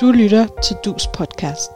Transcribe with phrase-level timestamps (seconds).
[0.00, 1.70] Du lytter til Dus podcast.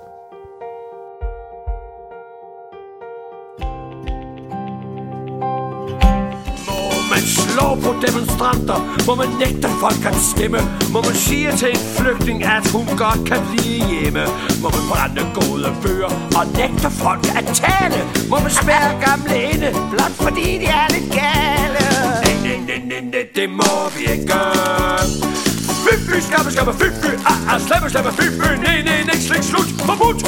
[7.10, 8.78] man slår på demonstranter?
[9.06, 10.58] Må man nægte folk at stemme?
[10.92, 14.24] Må man sige til en flygtning, at hun godt kan blive hjemme?
[14.62, 18.00] Må man brænde gode bøger og nægte folk at tale?
[18.30, 21.82] Må man spærre gamle inde, blot fordi de er lidt gale?
[22.24, 25.43] Nej, nej, nej, nej, det må vi ikke gøre.
[25.84, 29.16] Fy, fy, skamme, skamme, fy, fy, ah, ah, slappe, slappe, fy, fy, nej, nej, nej,
[29.16, 30.22] slik, slut, forbudt.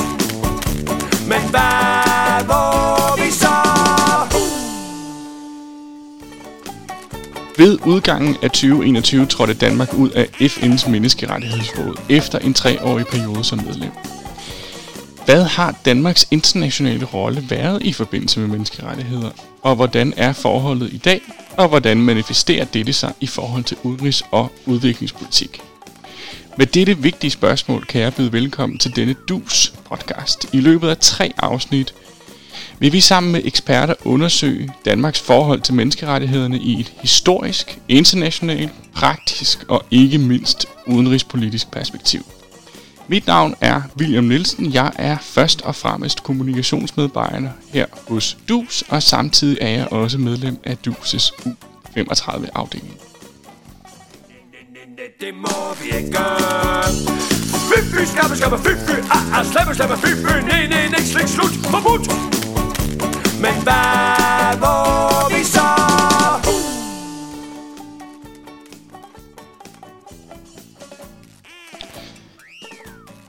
[1.28, 2.62] Men hvad må
[3.24, 3.54] vi så?
[7.58, 13.60] Ved udgangen af 2021 trådte Danmark ud af FN's menneskerettighedsråd efter en treårig periode som
[13.66, 13.90] medlem.
[15.26, 19.30] Hvad har Danmarks internationale rolle været i forbindelse med menneskerettigheder,
[19.62, 21.20] og hvordan er forholdet i dag,
[21.56, 25.60] og hvordan manifesterer dette sig i forhold til udenrigs- og udviklingspolitik?
[26.58, 30.46] Med dette vigtige spørgsmål kan jeg byde velkommen til denne DUS podcast.
[30.52, 31.94] I løbet af tre afsnit
[32.78, 39.64] vil vi sammen med eksperter undersøge Danmarks forhold til menneskerettighederne i et historisk, internationalt, praktisk
[39.68, 42.35] og ikke mindst udenrigspolitisk perspektiv.
[43.08, 44.72] Mit navn er William Nielsen.
[44.72, 50.58] Jeg er først og fremmest kommunikationsmedarbejder her hos DUS, og samtidig er jeg også medlem
[50.64, 52.98] af DUS' U35-afdeling.
[55.20, 56.82] Det må vi ikke gøre.
[57.68, 61.00] Fy, fy, skamme, skamme, fy, fy, ah, ah, slappe, slappe, fy, fy, nej, nej, nej,
[61.00, 62.06] slik, slut, forbudt.
[63.40, 65.35] Men hvad må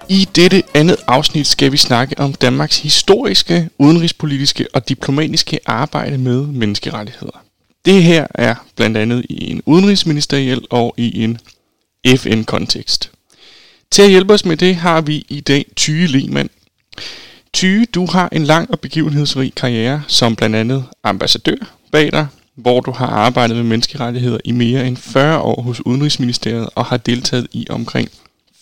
[0.10, 6.42] I dette andet afsnit skal vi snakke om Danmarks historiske, udenrigspolitiske og diplomatiske arbejde med
[6.42, 7.44] menneskerettigheder.
[7.86, 11.38] Det her er blandt andet i en udenrigsministeriel og i en
[12.18, 13.12] FN-kontekst.
[13.92, 16.50] Til at hjælpe os med det har vi i dag Tyge Lehmann.
[17.54, 22.80] Tyge, du har en lang og begivenhedsrig karriere som blandt andet ambassadør bag dig, hvor
[22.80, 27.48] du har arbejdet med menneskerettigheder i mere end 40 år hos Udenrigsministeriet og har deltaget
[27.52, 28.10] i omkring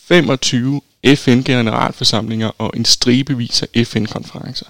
[0.04, 4.66] 25 FN-generalforsamlinger og en stribevis af FN-konferencer.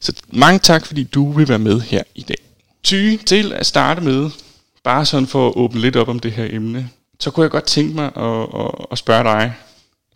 [0.00, 2.36] Så mange tak, fordi du vil være med her i dag.
[2.82, 4.30] Ty, til at starte med,
[4.84, 7.64] bare sådan for at åbne lidt op om det her emne, så kunne jeg godt
[7.64, 9.54] tænke mig at, at, at spørge dig,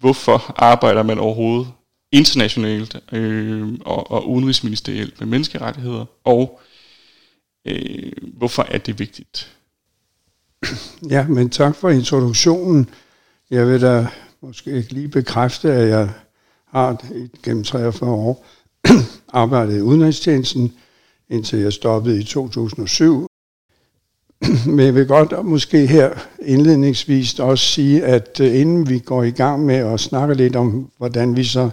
[0.00, 1.68] hvorfor arbejder man overhovedet
[2.12, 6.60] internationalt øh, og, og udenrigsministerielt med menneskerettigheder, og
[7.66, 9.52] øh, hvorfor er det vigtigt?
[11.10, 12.88] Ja, men tak for introduktionen.
[13.50, 14.08] Jeg vil da
[14.42, 16.10] måske ikke lige bekræfte, at jeg
[16.68, 17.04] har
[17.42, 18.46] gennem 43 år
[19.32, 20.72] arbejdet i udenrigstjenesten,
[21.30, 23.26] indtil jeg stoppede i 2007.
[24.66, 26.10] Men jeg vil godt måske her
[26.42, 30.90] indledningsvis også sige, at øh, inden vi går i gang med at snakke lidt om,
[30.98, 31.70] hvordan vi så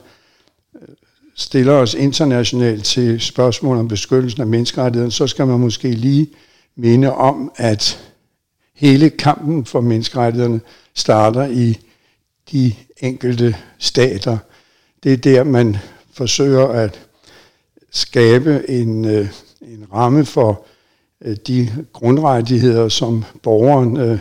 [0.76, 0.88] øh,
[1.36, 6.30] stiller os internationalt til spørgsmål om beskyttelsen af menneskerettigheden, så skal man måske lige
[6.76, 8.12] minde om, at
[8.74, 10.62] hele kampen for menneskerettighederne
[10.96, 11.80] starter i
[12.52, 14.38] de enkelte stater.
[15.04, 15.78] Det er der, man
[16.14, 17.00] forsøger at
[17.92, 19.28] skabe en, øh,
[19.62, 20.66] en ramme for
[21.22, 24.20] øh, de grundrettigheder, som borgeren øh,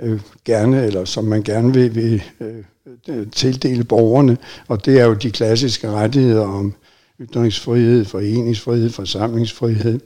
[0.00, 2.64] øh, gerne, eller som man gerne vil, vil øh,
[3.08, 4.38] øh tildele borgerne.
[4.68, 6.74] Og det er jo de klassiske rettigheder om
[7.20, 10.00] ytringsfrihed, foreningsfrihed, forsamlingsfrihed,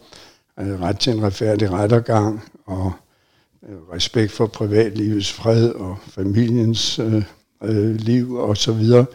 [0.61, 2.93] øh, ret til en retfærdig rettergang og
[3.69, 7.23] øh, respekt for privatlivets fred og familiens øh,
[7.65, 9.06] øh, liv og så videre.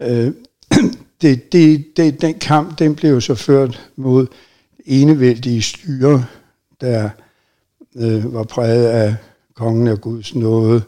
[0.00, 0.32] Øh,
[1.22, 4.26] det, det, det, den kamp, den blev så ført mod
[4.86, 6.24] enevældige styre,
[6.80, 7.10] der
[7.96, 9.16] øh, var præget af
[9.54, 10.82] kongen af Guds nåde.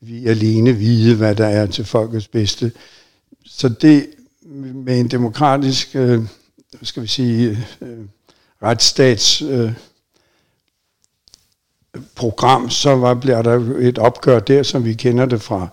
[0.00, 2.72] Vi alene vide, hvad der er til folkets bedste.
[3.44, 4.06] Så det
[4.74, 6.22] med en demokratisk, øh,
[6.82, 7.98] skal vi sige, øh,
[8.62, 9.72] retsstats øh,
[12.14, 15.68] program, så var, bliver der et opgør der, som vi kender det fra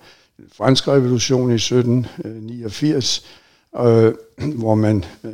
[0.57, 3.25] franske revolution i 1789,
[3.79, 4.13] øh,
[4.55, 5.31] hvor man øh,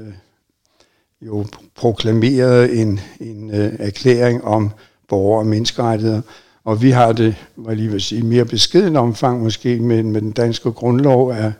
[1.21, 4.69] jo proklamerede en, en øh, erklæring om
[5.09, 6.21] borger- og menneskerettigheder.
[6.63, 10.31] Og vi har det, hvad lige vil sige, mere beskeden omfang måske med, med den
[10.31, 11.53] danske grundlov af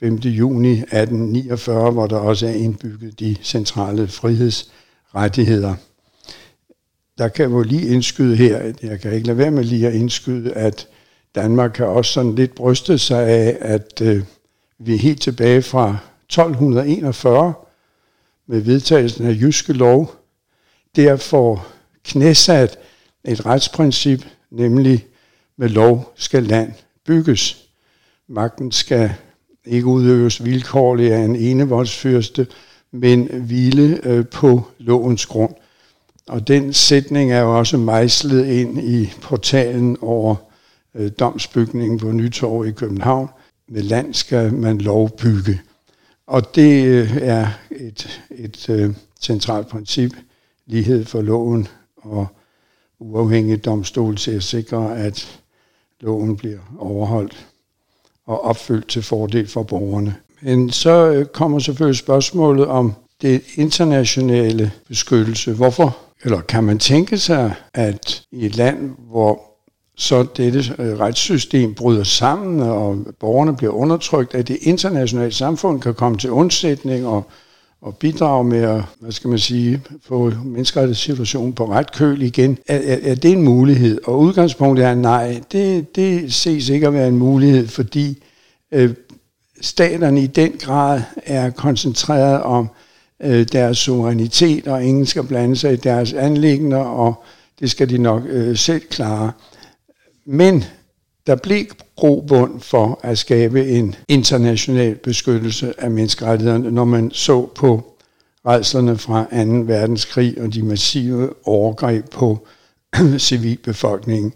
[0.00, 0.14] 5.
[0.14, 5.74] juni 1849, hvor der også er indbygget de centrale frihedsrettigheder.
[7.18, 9.94] Der kan jeg jo lige indskyde her, jeg kan ikke lade være med lige at
[9.94, 10.88] indskyde, at
[11.34, 14.22] Danmark har også sådan lidt brystet sig af, at øh,
[14.78, 17.54] vi er helt tilbage fra 1241
[18.46, 20.14] med vedtagelsen af Jyske Lov,
[20.96, 21.66] derfor
[22.04, 22.78] knæsat
[23.24, 25.06] et retsprincip, nemlig
[25.56, 26.72] med lov skal land
[27.06, 27.68] bygges.
[28.28, 29.12] Magten skal
[29.64, 32.46] ikke udøves vilkårligt af en enevoldsfyrste,
[32.92, 35.54] men hvile øh, på lovens grund.
[36.28, 40.36] Og den sætning er jo også mejslet ind i portalen over
[40.94, 43.28] øh, domsbygningen på Nytorv i København.
[43.68, 45.60] Med land skal man lovbygge.
[46.26, 50.12] Og det øh, er et, et øh, centralt princip,
[50.66, 52.26] lighed for loven og
[52.98, 55.40] uafhængig domstol til at sikre, at
[56.00, 57.46] loven bliver overholdt
[58.26, 60.16] og opfyldt til fordel for borgerne.
[60.40, 65.52] Men så øh, kommer selvfølgelig spørgsmålet om det internationale beskyttelse.
[65.52, 69.49] Hvorfor, eller kan man tænke sig, at i et land, hvor
[70.00, 75.94] så dette øh, retssystem bryder sammen, og borgerne bliver undertrykt, at det internationale samfund kan
[75.94, 77.30] komme til undsætning og,
[77.82, 82.58] og bidrage med at, hvad skal man sige, få menneskerettighedssituationen på ret køl igen.
[82.68, 84.00] Er, er, er det en mulighed?
[84.04, 88.22] Og udgangspunktet er nej, det, det ses ikke at være en mulighed, fordi
[88.72, 88.94] øh,
[89.60, 92.68] staterne i den grad er koncentreret om
[93.22, 97.24] øh, deres suverænitet, og ingen skal blande sig i deres anlæggende, og
[97.60, 99.32] det skal de nok øh, selv klare.
[100.32, 100.64] Men
[101.26, 101.64] der blev
[101.96, 107.96] grobund for at skabe en international beskyttelse af menneskerettighederne, når man så på
[108.46, 109.28] redslerne fra 2.
[109.66, 112.46] verdenskrig og de massive overgreb på
[113.18, 114.32] civilbefolkningen.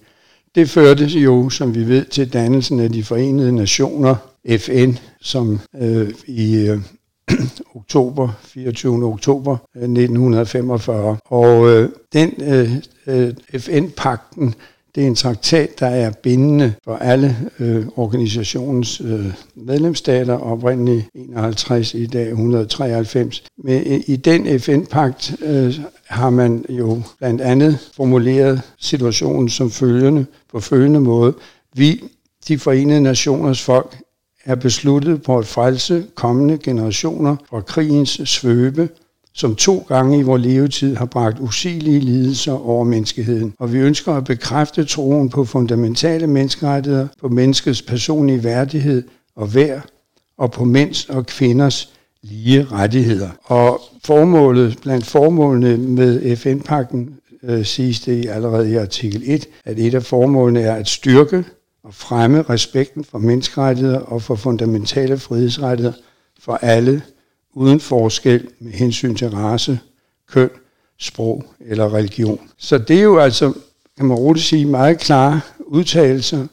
[0.55, 4.17] Det førte jo, som vi ved, til dannelsen af de forenede nationer,
[4.59, 6.81] FN, som øh, i øh,
[7.77, 9.05] oktober, 24.
[9.05, 11.17] oktober øh, 1945.
[11.25, 12.71] Og øh, den øh,
[13.07, 14.55] øh FN-pakten
[14.95, 21.95] det er en traktat, der er bindende for alle øh, organisationens øh, medlemsstater, oprindeligt 51,
[21.95, 23.45] i dag 193.
[23.65, 25.75] Men øh, i den FN-pagt øh,
[26.07, 31.35] har man jo blandt andet formuleret situationen som følgende, på følgende måde.
[31.75, 32.05] Vi,
[32.49, 33.97] de forenede nationers folk,
[34.45, 38.89] er besluttet på at frelse kommende generationer fra krigens svøbe
[39.35, 43.55] som to gange i vores levetid har bragt usigelige lidelser over menneskeheden.
[43.59, 49.03] Og vi ønsker at bekræfte troen på fundamentale menneskerettigheder, på menneskets personlige værdighed
[49.37, 49.83] og værd,
[50.39, 51.93] og på mænds og kvinders
[52.23, 53.31] lige rettigheder.
[53.45, 59.95] Og formålet, blandt formålene med FN-pakken øh, siges det allerede i artikel 1, at et
[59.95, 61.45] af formålene er at styrke
[61.85, 65.97] og fremme respekten for menneskerettigheder og for fundamentale frihedsrettigheder
[66.41, 67.03] for alle
[67.55, 69.79] uden forskel med hensyn til race,
[70.33, 70.51] køn,
[70.99, 72.41] sprog eller religion.
[72.59, 73.53] Så det er jo altså,
[73.97, 76.47] kan man roligt sige, meget klare udtalelser,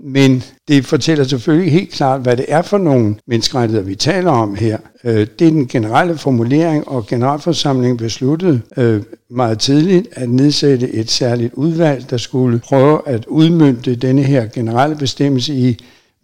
[0.00, 4.54] men det fortæller selvfølgelig helt klart, hvad det er for nogle menneskerettigheder, vi taler om
[4.54, 4.78] her.
[5.04, 11.10] Øh, det er den generelle formulering, og generalforsamlingen besluttede øh, meget tidligt at nedsætte et
[11.10, 15.78] særligt udvalg, der skulle prøve at udmynde denne her generelle bestemmelse i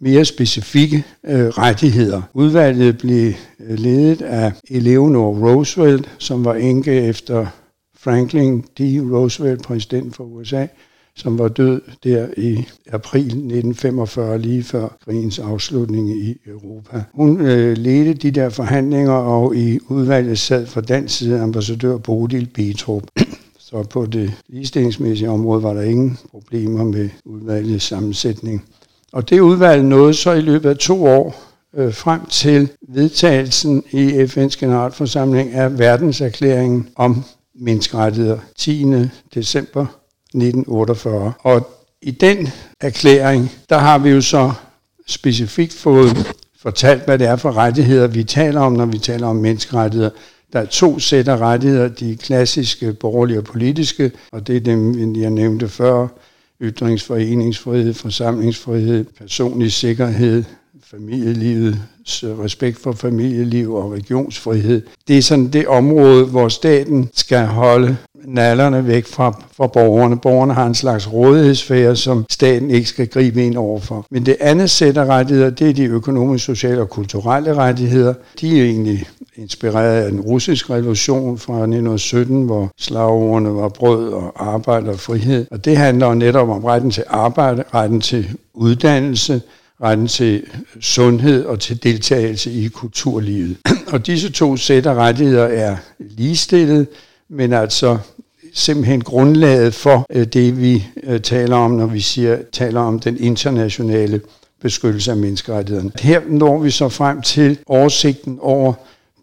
[0.05, 2.21] mere specifikke øh, rettigheder.
[2.33, 7.45] Udvalget blev øh, ledet af Eleanor Roosevelt, som var enke efter
[7.97, 8.81] Franklin D.
[9.11, 10.67] Roosevelt, præsident for USA,
[11.15, 17.03] som var død der i april 1945, lige før krigens afslutning i Europa.
[17.13, 22.49] Hun øh, ledte de der forhandlinger, og i udvalget sad fra dansk side ambassadør Bodil
[22.53, 23.03] Betrup.
[23.59, 28.63] Så på det ligestillingsmæssige område var der ingen problemer med udvalgets sammensætning.
[29.15, 31.43] Og det udvalg nåede så i løbet af to år
[31.75, 37.23] øh, frem til vedtagelsen i FN's generalforsamling af verdenserklæringen om
[37.55, 38.85] menneskerettigheder 10.
[39.35, 39.85] december
[40.25, 41.33] 1948.
[41.39, 41.67] Og
[42.01, 42.49] i den
[42.81, 44.51] erklæring, der har vi jo så
[45.07, 49.35] specifikt fået fortalt, hvad det er for rettigheder, vi taler om, når vi taler om
[49.35, 50.11] menneskerettigheder.
[50.53, 55.15] Der er to sæt af rettigheder, de klassiske borgerlige og politiske, og det er dem,
[55.15, 56.07] jeg nævnte før,
[56.61, 60.43] ytringsforeningsfrihed, forsamlingsfrihed, personlig sikkerhed,
[60.83, 61.81] familielivet,
[62.23, 64.81] respekt for familieliv og regionsfrihed.
[65.07, 70.17] Det er sådan det område, hvor staten skal holde nallerne væk fra, fra borgerne.
[70.17, 74.05] Borgerne har en slags rådighedsfære, som staten ikke skal gribe ind overfor.
[74.11, 78.13] Men det andet sæt af rettigheder, det er de økonomiske, sociale og kulturelle rettigheder.
[78.41, 79.05] De er egentlig
[79.37, 85.45] inspireret af den russiske revolution fra 1917, hvor slagordene var brød og arbejde og frihed.
[85.51, 89.41] Og det handler netop om retten til arbejde, retten til uddannelse,
[89.83, 90.43] retten til
[90.81, 93.57] sundhed og til deltagelse i kulturlivet.
[93.93, 96.87] Og disse to sæt af rettigheder er ligestillet,
[97.29, 97.97] men altså
[98.53, 103.17] simpelthen grundlaget for øh, det, vi øh, taler om, når vi siger, taler om den
[103.19, 104.21] internationale
[104.61, 105.91] beskyttelse af menneskerettighederne.
[105.99, 108.73] Her når vi så frem til oversigten over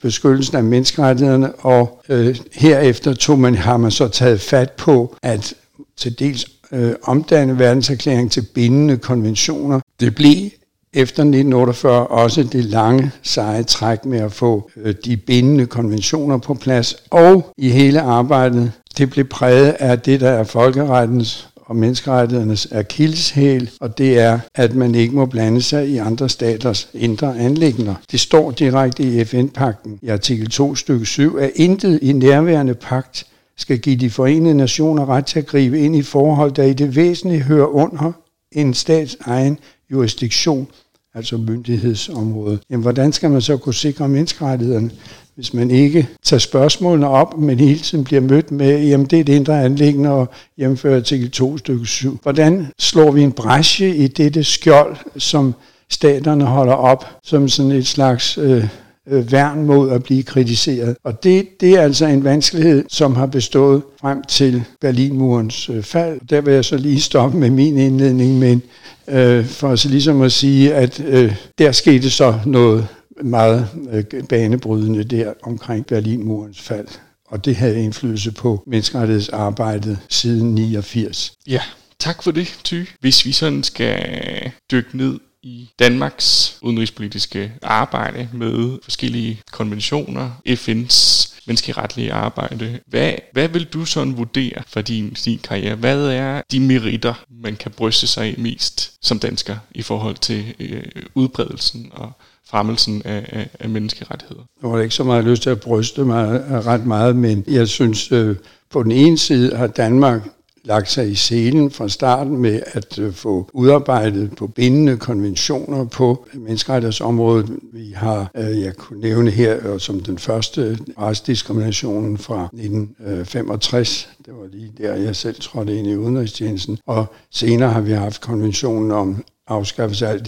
[0.02, 5.54] beskyttelsen af menneskerettighederne, og øh, herefter tog man, har man så taget fat på at
[5.97, 9.80] til dels øh, omdanne verdenserklæringen til bindende konventioner.
[10.00, 10.50] Det blev
[10.94, 16.54] efter 1948 også det lange, seje træk med at få øh, de bindende konventioner på
[16.54, 22.69] plads, og i hele arbejdet, det blev præget af det, der er folkerettens og menneskerettighedernes
[22.73, 27.95] akilleshæl, og det er, at man ikke må blande sig i andre staters indre anlægner.
[28.11, 33.26] Det står direkte i FN-pakten i artikel 2 stykke 7, at intet i nærværende pagt
[33.57, 36.97] skal give de forenede nationer ret til at gribe ind i forhold, der i det
[36.97, 38.12] væsentlige hører under
[38.52, 39.59] en stats egen
[39.93, 40.67] jurisdiktion,
[41.14, 42.61] altså myndighedsområdet.
[42.71, 44.91] Jamen, hvordan skal man så kunne sikre menneskerettighederne,
[45.35, 49.25] hvis man ikke tager spørgsmålene op, men hele tiden bliver mødt med, jamen det er
[49.25, 52.19] det indre anlæggende og hjemfører artikel 2 stykke 7.
[52.23, 55.55] Hvordan slår vi en bræsje i dette skjold, som
[55.91, 58.65] staterne holder op som sådan et slags øh,
[59.09, 60.97] øh, værn mod at blive kritiseret.
[61.05, 66.21] Og det, det er altså en vanskelighed, som har bestået frem til Berlinmurens øh, fald.
[66.31, 68.62] Der vil jeg så lige stoppe med min indledning, men
[69.09, 72.87] øh, for så ligesom at sige, at øh, der skete så noget
[73.25, 76.88] meget øh, banebrydende der omkring Berlinmurens fald.
[77.26, 81.33] Og det havde indflydelse på menneskerettighedsarbejdet siden 89.
[81.47, 81.62] Ja,
[81.99, 82.85] tak for det, Ty.
[83.00, 92.13] Hvis vi sådan skal dykke ned i Danmarks udenrigspolitiske arbejde med forskellige konventioner, FN's menneskeretlige
[92.13, 92.79] arbejde.
[92.87, 95.75] Hvad, hvad vil du sådan vurdere for din, din karriere?
[95.75, 100.55] Hvad er de meritter, man kan bryste sig af mest som dansker i forhold til
[100.61, 100.83] øh,
[101.15, 102.13] udbredelsen og
[102.47, 104.43] fremmelsen af, af, af menneskerettigheder?
[104.63, 108.13] Jeg har ikke så meget lyst til at bryste mig ret meget, men jeg synes,
[108.13, 108.37] øh,
[108.71, 110.29] på den ene side har Danmark
[110.64, 116.26] lagt sig i selen fra starten med at øh, få udarbejdet på bindende konventioner på
[116.35, 117.59] menneskerettighedsområdet.
[117.73, 124.09] Vi har, øh, jeg kunne nævne her øh, som den første retsdiskriminationen fra 1965.
[124.26, 126.78] Det var lige der, jeg selv trådte ind i udenrigstjenesten.
[126.87, 130.21] Og senere har vi haft konventionen om afskaffelse af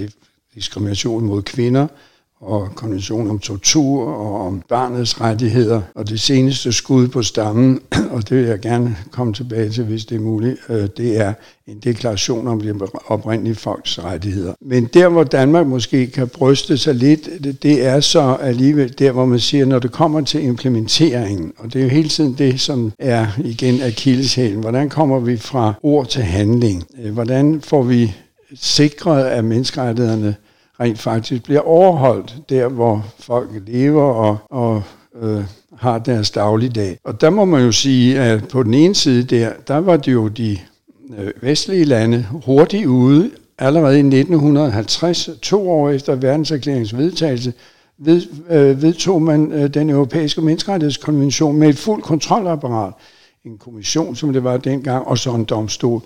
[0.54, 1.86] diskrimination mod kvinder,
[2.44, 5.80] og konvention om tortur og om barnets rettigheder.
[5.94, 7.80] Og det seneste skud på stammen,
[8.14, 11.32] og det vil jeg gerne komme tilbage til, hvis det er muligt, øh, det er
[11.66, 12.74] en deklaration om de
[13.06, 14.54] oprindelige folks rettigheder.
[14.60, 17.28] Men der, hvor Danmark måske kan bryste sig lidt,
[17.62, 21.78] det er så alligevel der, hvor man siger, når det kommer til implementeringen, og det
[21.78, 24.60] er jo hele tiden det, som er igen akilleshælen.
[24.60, 26.84] Hvordan kommer vi fra ord til handling?
[27.02, 28.14] Øh, hvordan får vi
[28.54, 30.34] sikret, at menneskerettighederne
[30.80, 34.82] rent faktisk bliver overholdt der, hvor folk lever og, og
[35.22, 35.44] øh,
[35.76, 36.98] har deres dagligdag.
[37.04, 40.12] Og der må man jo sige, at på den ene side der, der var det
[40.12, 40.58] jo de
[41.18, 43.30] øh, vestlige lande hurtigt ude.
[43.58, 47.52] Allerede i 1950, to år efter verdenserklæringens vedtagelse,
[47.98, 52.92] ved, øh, vedtog man øh, den europæiske menneskerettighedskonvention med et fuldt kontrolapparat.
[53.44, 56.00] En kommission, som det var dengang, og så en domstol.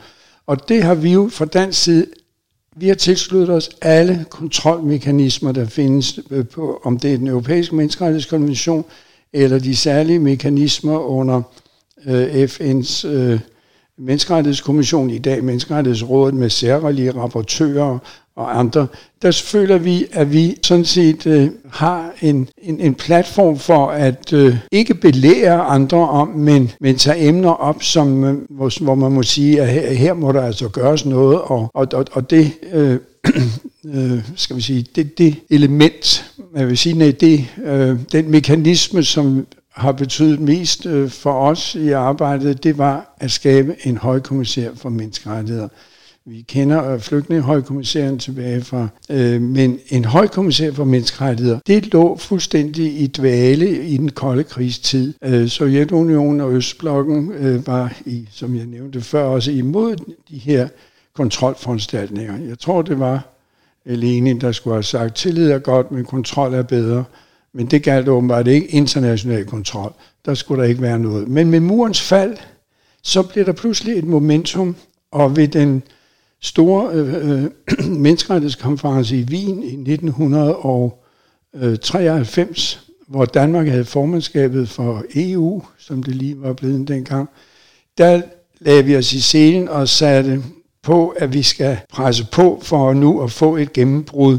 [0.47, 2.07] Og det har vi jo fra dansk side
[2.81, 7.77] vi har tilsluttet os alle kontrolmekanismer, der findes øh, på, om det er den europæiske
[7.77, 8.85] menneskerettighedskonvention,
[9.33, 11.43] eller de særlige mekanismer under
[12.07, 13.41] øh, FN's øh,
[13.99, 17.99] menneskerettighedskommission i dag, menneskerettighedsrådet med særlige rapportører
[18.39, 18.87] og andre,
[19.23, 24.33] der føler vi, at vi sådan set øh, har en, en, en platform for at
[24.33, 29.13] øh, ikke belære andre om, men, men tage emner op, som, øh, hvor, hvor man
[29.13, 32.53] må sige, at her, her må der altså gøres noget, og, og, og, og det...
[32.73, 32.99] Øh,
[33.95, 39.05] øh, skal vi sige, det, det element, jeg vil sige, nej, det, øh, den mekanisme,
[39.05, 44.71] som har betydet mest øh, for os i arbejdet, det var at skabe en højkommissær
[44.75, 45.69] for menneskerettigheder.
[46.31, 53.01] Vi kender øh, flygtningehøjkommissæren tilbage fra, øh, men en højkommissær for menneskerettigheder, det lå fuldstændig
[53.01, 55.15] i dvale i den kolde krigstid.
[55.25, 59.97] Øh, Sovjetunionen og Østblokken øh, var, i, som jeg nævnte før, også imod
[60.31, 60.69] de her
[61.15, 62.39] kontrolforanstaltninger.
[62.49, 63.27] Jeg tror, det var
[63.85, 67.05] Lenin, der skulle have sagt, tillid er godt, men kontrol er bedre.
[67.53, 69.93] Men det galt åbenbart ikke international kontrol.
[70.27, 71.29] Der skulle der ikke være noget.
[71.29, 72.37] Men med murens fald,
[73.03, 74.77] så blev der pludselig et momentum,
[75.13, 75.83] og ved den
[76.43, 77.45] store øh, øh,
[78.05, 86.53] menneskerettighedskonference i Wien i 1993, hvor Danmark havde formandskabet for EU, som det lige var
[86.53, 87.29] blevet dengang,
[87.99, 88.23] der
[88.61, 90.43] lagde vi os i scenen og satte
[90.83, 94.39] på, at vi skal presse på for nu at få et gennembrud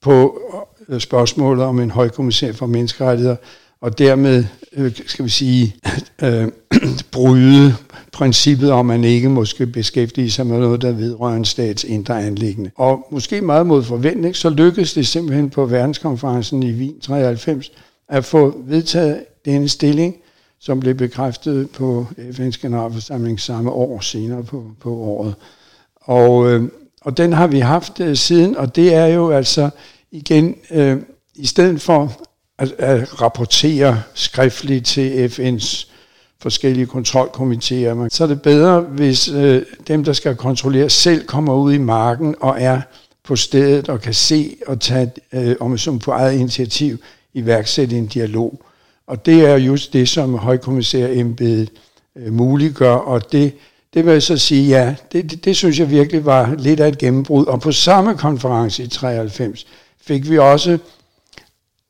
[0.00, 0.40] på
[0.88, 3.36] øh, spørgsmålet om en højkommissær for menneskerettigheder,
[3.80, 5.76] og dermed, øh, skal vi sige,
[6.24, 6.48] øh,
[7.12, 7.74] bryde
[8.12, 12.22] princippet om, at man ikke måske beskæftige sig med noget, der vedrører en stats indre
[12.24, 12.70] anlæggende.
[12.76, 17.72] Og måske meget mod forventning, så lykkedes det simpelthen på verdenskonferencen i Wien 93
[18.08, 20.16] at få vedtaget denne stilling,
[20.60, 25.34] som blev bekræftet på FN's generalforsamling samme år senere på, på året.
[26.00, 26.68] Og, øh,
[27.00, 29.70] og den har vi haft øh, siden, og det er jo altså
[30.10, 30.96] igen, øh,
[31.34, 32.20] i stedet for
[32.60, 35.86] at, at rapportere skriftligt til FN's
[36.42, 41.72] forskellige kontrolkomitéer, så er det bedre, hvis øh, dem, der skal kontrollere, selv kommer ud
[41.72, 42.80] i marken og er
[43.24, 46.98] på stedet og kan se og tage, øh, om som på eget initiativ,
[47.34, 48.62] iværksætte en dialog.
[49.06, 51.70] Og det er just det, som højkommissærembedet
[52.16, 53.52] øh, muliggør, og det,
[53.94, 56.88] det vil jeg så sige, ja, det, det, det synes jeg virkelig var lidt af
[56.88, 57.46] et gennembrud.
[57.46, 59.66] Og på samme konference i 93
[60.06, 60.78] fik vi også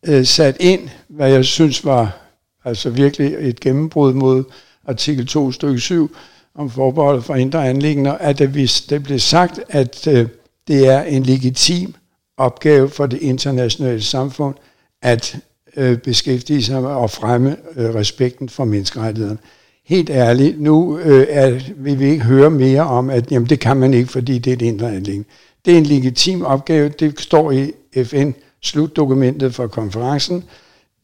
[0.06, 2.16] øh, sat ind, hvad jeg synes var
[2.64, 4.44] altså virkelig et gennembrud mod
[4.86, 6.16] artikel 2 stykke 7
[6.54, 10.28] om forbeholdet for indre anlægner, at det, hvis det blev sagt, at øh,
[10.68, 11.94] det er en legitim
[12.36, 14.54] opgave for det internationale samfund
[15.02, 15.38] at
[15.76, 19.38] øh, beskæftige sig med at fremme øh, respekten for menneskerettighederne.
[19.86, 23.76] Helt ærligt, nu øh, er, vil vi ikke høre mere om, at jamen, det kan
[23.76, 25.28] man ikke, fordi det er et indre anlæggende.
[25.64, 27.72] Det er en legitim opgave, det står i
[28.04, 28.30] FN
[28.62, 30.44] slutdokumentet for konferencen.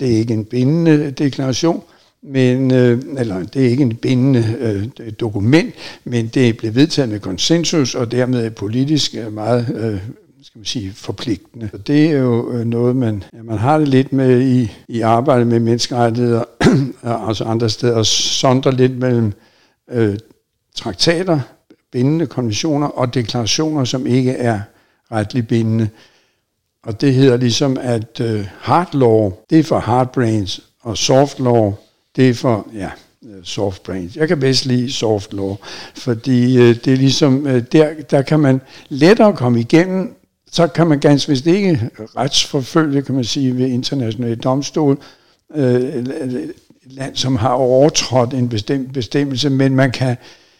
[0.00, 1.82] Det er ikke en bindende deklaration,
[2.22, 7.20] men, øh, eller det er ikke en bindende øh, dokument, men det blev vedtaget med
[7.20, 10.00] konsensus, og dermed politisk øh, meget øh,
[10.46, 11.70] skal man sige, forpligtende.
[11.72, 15.00] Og det er jo øh, noget, man, ja, man har det lidt med i, i
[15.00, 16.44] arbejdet med menneskerettigheder,
[17.28, 19.32] altså andre steder, og sondre lidt mellem
[19.90, 20.18] øh,
[20.74, 21.40] traktater,
[21.92, 24.60] bindende konventioner og deklarationer, som ikke er
[25.12, 25.88] retligt bindende.
[26.86, 31.40] Og det hedder ligesom, at øh, hard law, det er for hard brains, og soft
[31.40, 31.72] law,
[32.16, 32.90] det er for, ja,
[33.24, 34.16] øh, soft brains.
[34.16, 35.56] Jeg kan bedst lide soft law,
[35.94, 40.14] fordi øh, det er ligesom, øh, der, der kan man lettere komme igennem,
[40.50, 44.98] så kan man ganske vist ikke retsforfølge, kan man sige, ved internationale domstol,
[45.54, 46.52] øh, et
[46.84, 50.16] land, som har overtrådt en bestemt bestemmelse, men man kan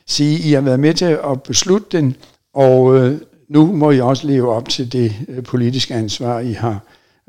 [0.06, 2.16] sige, I har været med til at beslutte den,
[2.54, 6.80] og øh, nu må I også leve op til det øh, politiske ansvar, I har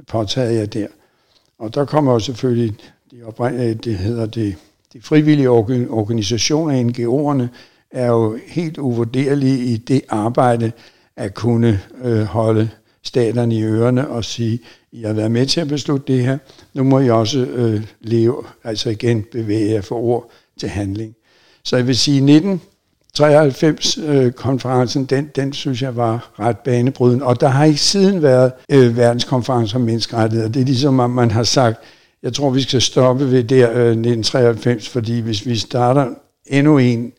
[0.08, 0.88] påtaget jer der.
[1.60, 2.76] Og der kommer jo selvfølgelig,
[3.12, 4.56] de oprindelige, øh, det hedder det,
[4.94, 5.50] de frivillige
[5.90, 7.48] organisationer, NGO'erne,
[7.92, 10.72] er jo helt uvurderlige i det arbejde
[11.16, 12.70] at kunne øh, holde
[13.04, 14.60] staterne i ørerne og sige,
[14.92, 16.38] I har været med til at beslutte det her,
[16.74, 21.16] nu må I også øh, leve, altså igen bevæge jer for ord til handling.
[21.64, 22.62] Så jeg vil sige, 19
[23.20, 27.26] 93-konferencen, øh, den, den synes jeg var ret banebrydende.
[27.26, 30.50] Og der har ikke siden været øh, verdenskonference om menneskerettigheder.
[30.50, 31.78] Det er ligesom, at man har sagt,
[32.24, 36.08] jeg tror, vi skal stoppe ved der øh, 1993, fordi hvis vi starter
[36.46, 37.12] endnu en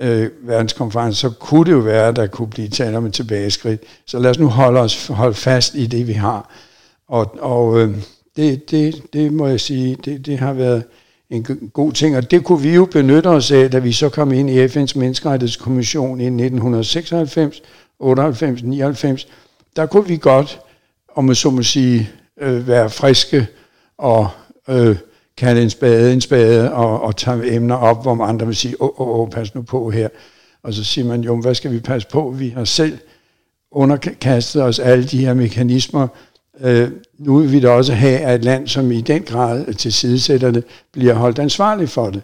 [0.00, 3.82] øh, verdenskonference, så kunne det jo være, at der kunne blive tale om et tilbageskridt.
[4.06, 6.50] Så lad os nu holde os holde fast i det, vi har.
[7.08, 7.96] Og, og øh,
[8.36, 10.84] det, det, det må jeg sige, det, det har været
[11.30, 14.32] en god ting, og det kunne vi jo benytte os af, da vi så kom
[14.32, 17.62] ind i FN's Menneskerettighedskommission i 1996,
[17.98, 19.28] 98, 99.
[19.76, 20.60] Der kunne vi godt,
[21.14, 22.10] om man så må sige,
[22.40, 23.46] øh, være friske
[23.98, 24.28] og
[24.68, 24.96] øh,
[25.36, 28.82] kalde en spade en spade og, og tage emner op, hvor man andre vil sige,
[28.82, 30.08] åh, åh, åh, pas nu på her.
[30.62, 32.34] Og så siger man, jo, hvad skal vi passe på?
[32.38, 32.98] Vi har selv
[33.72, 36.08] underkastet os alle de her mekanismer,
[36.60, 40.50] Øh, nu vil vi da også have, at et land, som i den grad tilsidesætter
[40.50, 42.22] det, bliver holdt ansvarlig for det.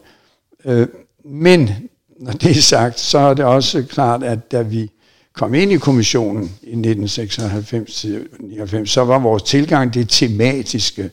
[0.65, 0.87] Øh,
[1.25, 1.71] men
[2.21, 4.91] når det er sagt, så er det også klart, at da vi
[5.33, 11.11] kom ind i kommissionen i 1996-99, så var vores tilgang det tematiske,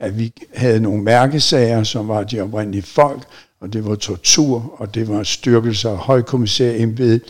[0.00, 3.22] at vi havde nogle mærkesager, som var de oprindelige folk,
[3.60, 7.22] og det var tortur, og det var styrkelse af højkommissærembedet,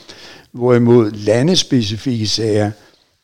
[0.53, 2.71] hvorimod landespecifikke sager,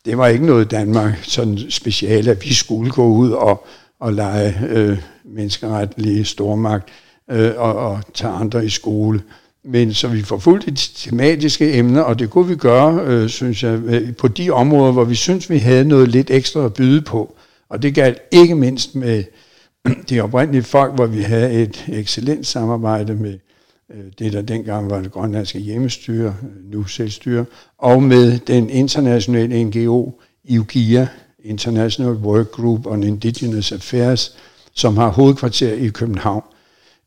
[0.04, 3.66] det var ikke noget Danmark sådan specielt, at vi skulle gå ud og,
[4.00, 6.88] og lege øh, menneskeretlige stormagt
[7.30, 9.22] øh, og, og tage andre i skole.
[9.64, 13.78] Men så vi forfulgte de tematiske emner, og det kunne vi gøre, øh, synes jeg,
[13.84, 17.36] øh, på de områder, hvor vi synes, vi havde noget lidt ekstra at byde på.
[17.68, 19.24] Og det galt ikke mindst med
[20.10, 23.53] de oprindelige folk, hvor vi havde et excellent samarbejde med Øh,
[23.90, 27.44] Øh, det, der dengang var det grønlandske hjemmestyre, øh, nu selvstyre,
[27.78, 30.10] og med den internationale NGO
[30.44, 31.08] IUGIA,
[31.44, 34.36] International Work Group on Indigenous Affairs,
[34.74, 36.42] som har hovedkvarter i København.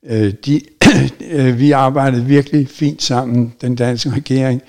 [0.06, 0.62] Øh, de,
[1.62, 4.62] vi arbejdede virkelig fint sammen, den danske regering,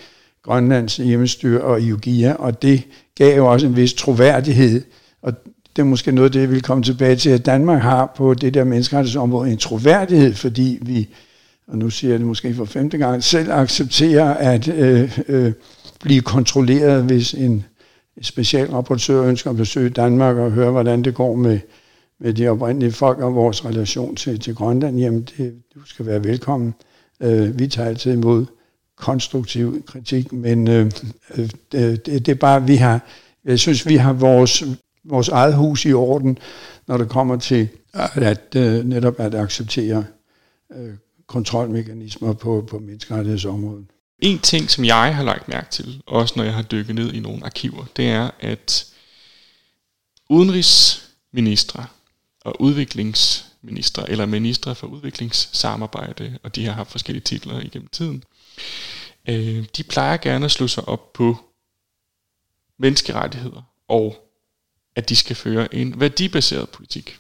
[0.43, 2.83] Grønlands hjemmestyre og IUGIA, og det
[3.15, 4.83] gav jo også en vis troværdighed,
[5.23, 5.33] og
[5.77, 8.55] det er måske noget, det jeg vil komme tilbage til, at Danmark har på det
[8.55, 11.09] der menneskerettighedsområde en troværdighed, fordi vi
[11.69, 15.53] og nu siger jeg det måske for femte gang, selv accepterer at øh, øh,
[16.01, 17.65] blive kontrolleret, hvis en
[18.23, 21.59] specialrapportør ønsker at besøge Danmark og høre, hvordan det går med,
[22.21, 24.99] med de oprindelige folk og vores relation til, til Grønland.
[24.99, 26.75] Jamen, det, du skal være velkommen.
[27.21, 28.47] Øh, vi tager altid imod
[28.97, 30.91] konstruktiv kritik, men øh,
[31.37, 33.07] øh, øh det, det er bare, vi har,
[33.45, 34.65] jeg synes, vi har vores,
[35.05, 36.39] vores eget hus i orden,
[36.87, 40.05] når det kommer til at, at øh, netop at acceptere
[40.77, 40.95] øh,
[41.29, 43.87] kontrolmekanismer på, på menneskerettighedsområdet.
[44.19, 47.21] En ting, som jeg har lagt mærke til, også når jeg har dykket ned i
[47.21, 48.95] nogle arkiver, det er, at
[50.31, 51.87] udenrigsministre
[52.41, 58.25] og udviklingsministre, eller ministre for udviklingssamarbejde, og de har haft forskellige titler igennem tiden,
[59.29, 61.37] øh, de plejer gerne at slå sig op på
[62.79, 64.29] menneskerettigheder, og
[64.97, 67.19] at de skal føre en værdibaseret politik.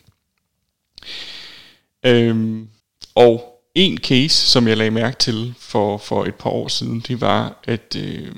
[2.06, 2.68] Øhm,
[3.14, 7.20] og en case, som jeg lagde mærke til for, for et par år siden, det
[7.20, 8.32] var, at øh,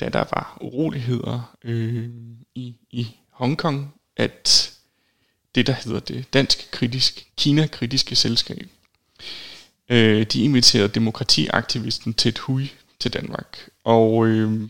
[0.00, 2.08] da der var uroligheder øh,
[2.54, 4.72] i, i Hongkong, at
[5.54, 8.68] det, der hedder det dansk kritisk, Kina-kritiske selskab,
[9.88, 13.68] øh, de inviterede demokratiaktivisten Ted Hui til Danmark.
[13.84, 14.68] Og øh,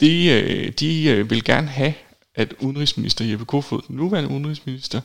[0.00, 1.94] de, øh, de øh, vil gerne have,
[2.34, 5.00] at udenrigsminister Jeppe Kofod, den nuværende udenrigsminister,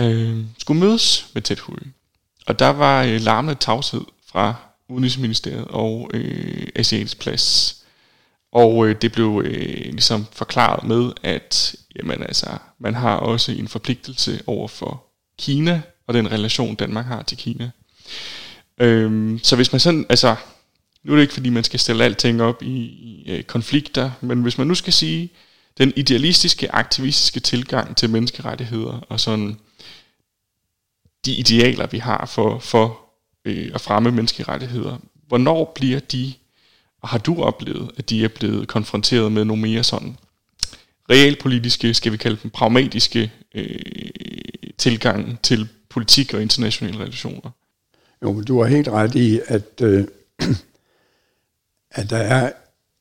[0.00, 1.78] øh, skulle mødes med Ted Hui.
[2.48, 4.54] Og der var øh, larmende tavshed fra
[4.88, 7.76] Udenrigsministeriet og øh, Asiatisk Plads.
[8.52, 12.46] Og øh, det blev øh, ligesom forklaret med, at jamen, altså,
[12.78, 15.04] man har også en forpligtelse over for
[15.38, 17.70] Kina og den relation, Danmark har til Kina.
[18.80, 20.36] Øhm, så hvis man sådan, altså,
[21.04, 24.42] nu er det ikke fordi, man skal stille alting op i, i øh, konflikter, men
[24.42, 25.30] hvis man nu skal sige,
[25.78, 29.58] den idealistiske, aktivistiske tilgang til menneskerettigheder og sådan
[31.24, 33.00] de idealer, vi har for, for
[33.44, 34.96] øh, at fremme menneskerettigheder,
[35.28, 36.32] hvornår bliver de,
[37.02, 40.16] og har du oplevet, at de er blevet konfronteret med nogle mere sådan
[41.10, 44.10] realpolitiske, skal vi kalde dem pragmatiske øh,
[44.78, 47.50] tilgang til politik og internationale relationer?
[48.22, 50.04] Jo, men du har helt ret i, at, øh,
[51.90, 52.52] at der er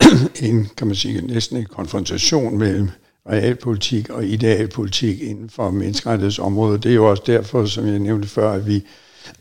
[0.47, 2.89] en, kan man sige, næsten en konfrontation mellem
[3.29, 6.83] realpolitik og idealpolitik inden for menneskerettighedsområdet.
[6.83, 8.83] Det er jo også derfor, som jeg nævnte før, at vi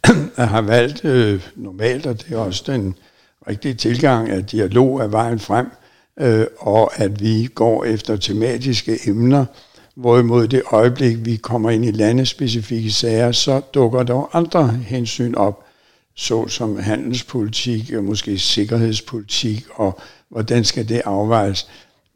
[0.36, 2.94] har valgt øh, normalt, og det er også den
[3.48, 5.66] rigtige tilgang, at dialog er vejen frem,
[6.20, 9.44] øh, og at vi går efter tematiske emner,
[9.94, 15.64] hvorimod det øjeblik, vi kommer ind i landespecifikke sager, så dukker der andre hensyn op,
[16.14, 21.68] såsom handelspolitik og måske sikkerhedspolitik, og hvordan skal det afvejes.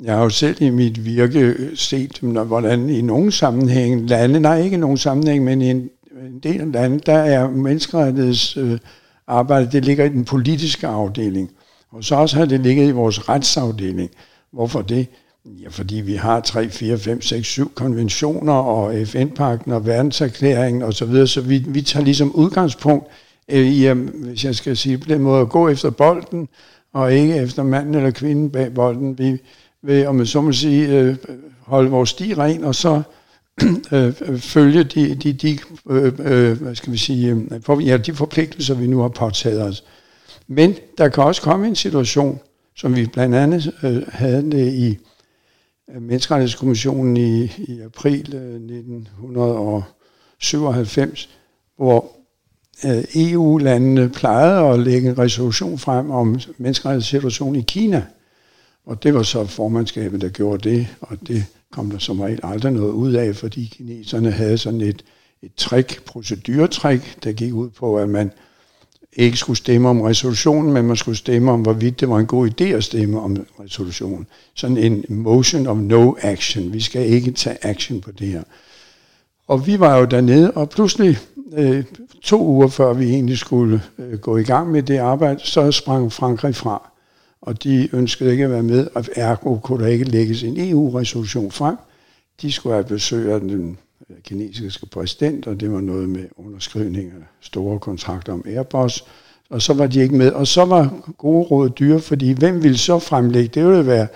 [0.05, 4.75] Jeg har jo selv i mit virke set, hvordan i nogle sammenhæng, lande, nej ikke
[4.75, 5.91] i nogen sammenhæng, men i en,
[6.27, 8.79] en del af lande, der er menneskerettigheds øh,
[9.27, 11.51] arbejde, det ligger i den politiske afdeling.
[11.93, 14.11] Og så også har det ligget i vores retsafdeling.
[14.53, 15.07] Hvorfor det?
[15.45, 20.93] Ja, fordi vi har 3, 4, 5, 6, 7 konventioner og FN-pakten og verdenserklæringen osv.,
[20.93, 23.07] så, videre, så vi, vi tager ligesom udgangspunkt
[23.49, 26.49] øh, i, øh, hvis jeg skal sige på den måde, at gå efter bolden,
[26.93, 29.19] og ikke efter manden eller kvinden bag bolden.
[29.19, 29.39] Vi
[29.83, 31.16] ved, om man så må sige, øh,
[31.61, 33.03] holde vores sti ren, og så
[33.93, 35.59] øh, følge de, de, de,
[35.90, 39.62] øh, øh, hvad skal vi sige, øh, for, ja, de forpligtelser, vi nu har påtaget
[39.62, 39.85] os.
[40.47, 42.40] Men der kan også komme en situation,
[42.77, 44.99] som vi blandt andet øh, havde det i
[45.95, 51.29] øh, Menneskerettighedskommissionen i, i april øh, 1997,
[51.77, 52.16] hvor
[52.85, 58.07] øh, EU-landene plejede at lægge en resolution frem om menneskerettighedssituationen i Kina.
[58.90, 62.72] Og det var så formandskabet, der gjorde det, og det kom der som regel aldrig
[62.72, 65.05] noget ud af, fordi kineserne havde sådan et,
[65.42, 68.33] et trick, proceduretrik, der gik ud på, at man
[69.12, 72.50] ikke skulle stemme om resolutionen, men man skulle stemme om, hvorvidt det var en god
[72.50, 74.26] idé at stemme om resolutionen.
[74.55, 76.72] Sådan en motion of no action.
[76.72, 78.42] Vi skal ikke tage action på det her.
[79.46, 81.18] Og vi var jo dernede, og pludselig
[81.57, 81.85] øh,
[82.22, 86.12] to uger før vi egentlig skulle øh, gå i gang med det arbejde, så sprang
[86.12, 86.89] Frankrig fra.
[87.42, 91.50] Og de ønskede ikke at være med, og ergo kunne der ikke lægges en EU-resolution
[91.50, 91.76] frem.
[92.42, 93.79] De skulle have besøg af den
[94.11, 99.05] øh, kinesiske præsident, og det var noget med underskrivning af store kontrakter om Airbus.
[99.50, 100.33] Og så var de ikke med.
[100.33, 103.61] Og så var gode råd dyre, fordi hvem ville så fremlægge?
[103.61, 104.07] Det ville være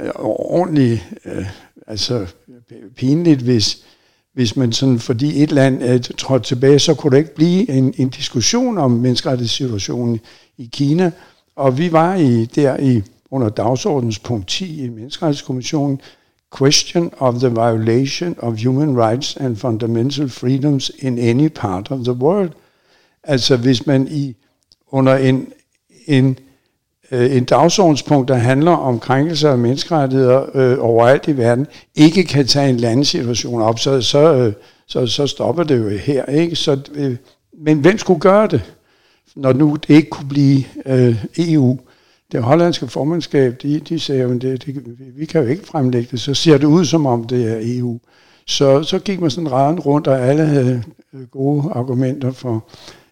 [0.00, 1.46] øh, ordentligt øh,
[1.86, 2.26] altså
[2.96, 3.84] pinligt, hvis
[4.34, 7.70] hvis man sådan, fordi et land øh, er trådt tilbage, så kunne der ikke blive
[7.70, 10.20] en, en diskussion om menneskerettighedssituationen
[10.58, 11.10] i Kina.
[11.56, 16.00] Og vi var i, der i under dagsordens punkt 10 i Menneskerettighedskommissionen,
[16.58, 22.12] question of the violation of human rights and fundamental freedoms in any part of the
[22.12, 22.50] world.
[23.24, 24.36] Altså hvis man i
[24.90, 25.52] under en,
[26.06, 26.38] en
[27.10, 32.46] øh, en dagsordenspunkt, der handler om krænkelser af menneskerettigheder øh, overalt i verden, ikke kan
[32.46, 34.52] tage en landssituation op, så, så, øh,
[34.86, 36.26] så, så stopper det jo her.
[36.26, 36.56] Ikke?
[36.56, 37.16] Så, øh,
[37.58, 38.74] men hvem skulle gøre det?
[39.36, 41.78] Når nu det ikke kunne blive øh, EU,
[42.32, 44.84] det hollandske formandskab, de, de sagde jo, det, det,
[45.16, 48.00] vi kan jo ikke fremlægge det, så ser det ud som om det er EU.
[48.46, 50.82] Så, så gik man sådan raden rundt, og alle havde
[51.14, 52.68] øh, gode argumenter for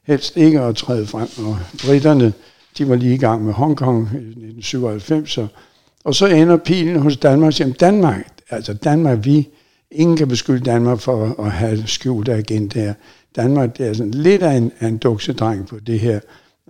[0.06, 1.28] helst ikke at træde frem.
[1.38, 2.32] Og britterne,
[2.78, 5.48] de var lige i gang med Hongkong i 1997, og,
[6.04, 9.48] og så ender pilen hos Danmark, jamen Danmark, altså Danmark, vi,
[9.90, 12.94] ingen kan beskylde Danmark for at have skjult agendaer.
[13.36, 16.20] Danmark, det er sådan lidt af en, af en duksedreng på det her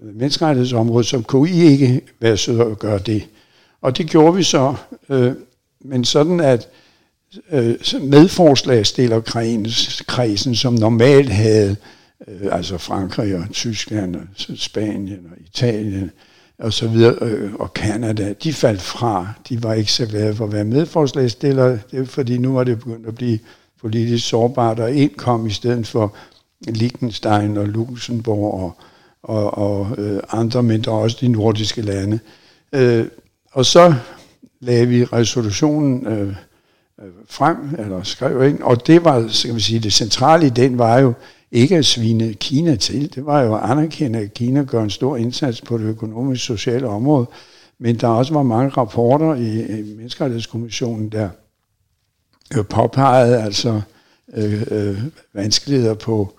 [0.03, 3.27] menneskerettighedsområde, som kunne I ikke være søde at gøre det.
[3.83, 4.75] Og det gjorde vi så,
[5.09, 5.33] øh,
[5.81, 6.69] men sådan at
[7.53, 11.77] øh, medforslagsstillerkredsen, som normalt havde,
[12.29, 14.23] øh, altså Frankrig og Tyskland og
[14.57, 16.11] Spanien og Italien
[16.59, 19.33] og så videre, øh, og Kanada, de faldt fra.
[19.49, 22.79] De var ikke så glade for at være medforslagstillere, det er fordi nu var det
[22.79, 23.39] begyndt at blive
[23.81, 26.15] politisk sårbart, og ind kom i stedet for
[26.69, 28.77] Liechtenstein og Luxembourg og,
[29.23, 32.19] og, og øh, andre, men der også de nordiske lande.
[32.73, 33.07] Øh,
[33.53, 33.95] og så
[34.61, 36.35] lagde vi resolutionen øh, øh
[37.29, 40.99] frem, eller skrev ind, og det var, skal vi sige, det centrale i den var
[40.99, 41.13] jo
[41.53, 45.17] ikke at svine Kina til, det var jo at anerkende, at Kina gør en stor
[45.17, 47.27] indsats på det økonomiske sociale område,
[47.79, 51.29] men der også var mange rapporter i, i Menneskerettighedskommissionen, der
[52.57, 53.81] øh, påpegede altså
[54.35, 54.99] øh, øh,
[55.35, 56.35] vanskeligheder på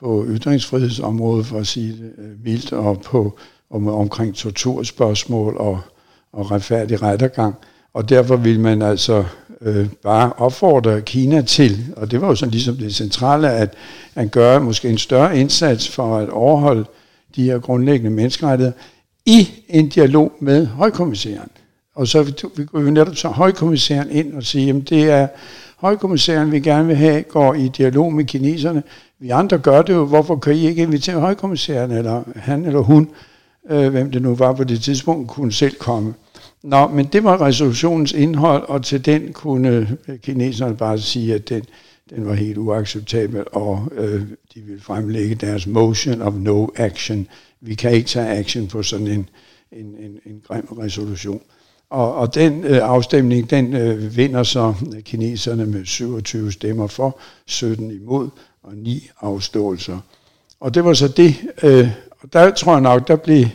[0.00, 3.38] på ytringsfrihedsområdet, for at sige det øh, vildt, og på
[3.70, 5.80] om, omkring torturspørgsmål og,
[6.32, 7.54] og retfærdig rettergang.
[7.94, 9.24] Og derfor vil man altså
[9.60, 13.74] øh, bare opfordre Kina til, og det var jo sådan ligesom det centrale, at
[14.14, 16.84] at gøre måske en større indsats for at overholde
[17.36, 18.76] de her grundlæggende menneskerettigheder
[19.26, 21.48] i en dialog med højkommissæren.
[21.94, 22.22] Og så
[22.56, 25.28] vi kunne jo netop så højkommissæren ind og sige, at det er
[25.76, 28.82] højkommissæren, vi gerne vil have, går i dialog med kineserne,
[29.20, 33.08] vi andre gør det jo, hvorfor kan I ikke invitere højkommissæren, eller han eller hun,
[33.70, 36.14] øh, hvem det nu var på det tidspunkt, kunne selv komme.
[36.62, 41.48] Nå, men det var resolutionens indhold, og til den kunne øh, kineserne bare sige, at
[41.48, 41.62] den,
[42.10, 44.22] den var helt uacceptabel, og øh,
[44.54, 47.26] de ville fremlægge deres motion of no action.
[47.60, 49.28] Vi kan ikke tage action på sådan en,
[49.72, 51.40] en, en, en grim resolution.
[51.90, 57.90] Og, og den øh, afstemning, den øh, vinder så kineserne med 27 stemmer for, 17
[57.90, 58.28] imod,
[58.68, 59.98] og ni afståelser.
[60.60, 61.88] Og det var så det, øh,
[62.20, 63.46] og der tror jeg nok, der blev,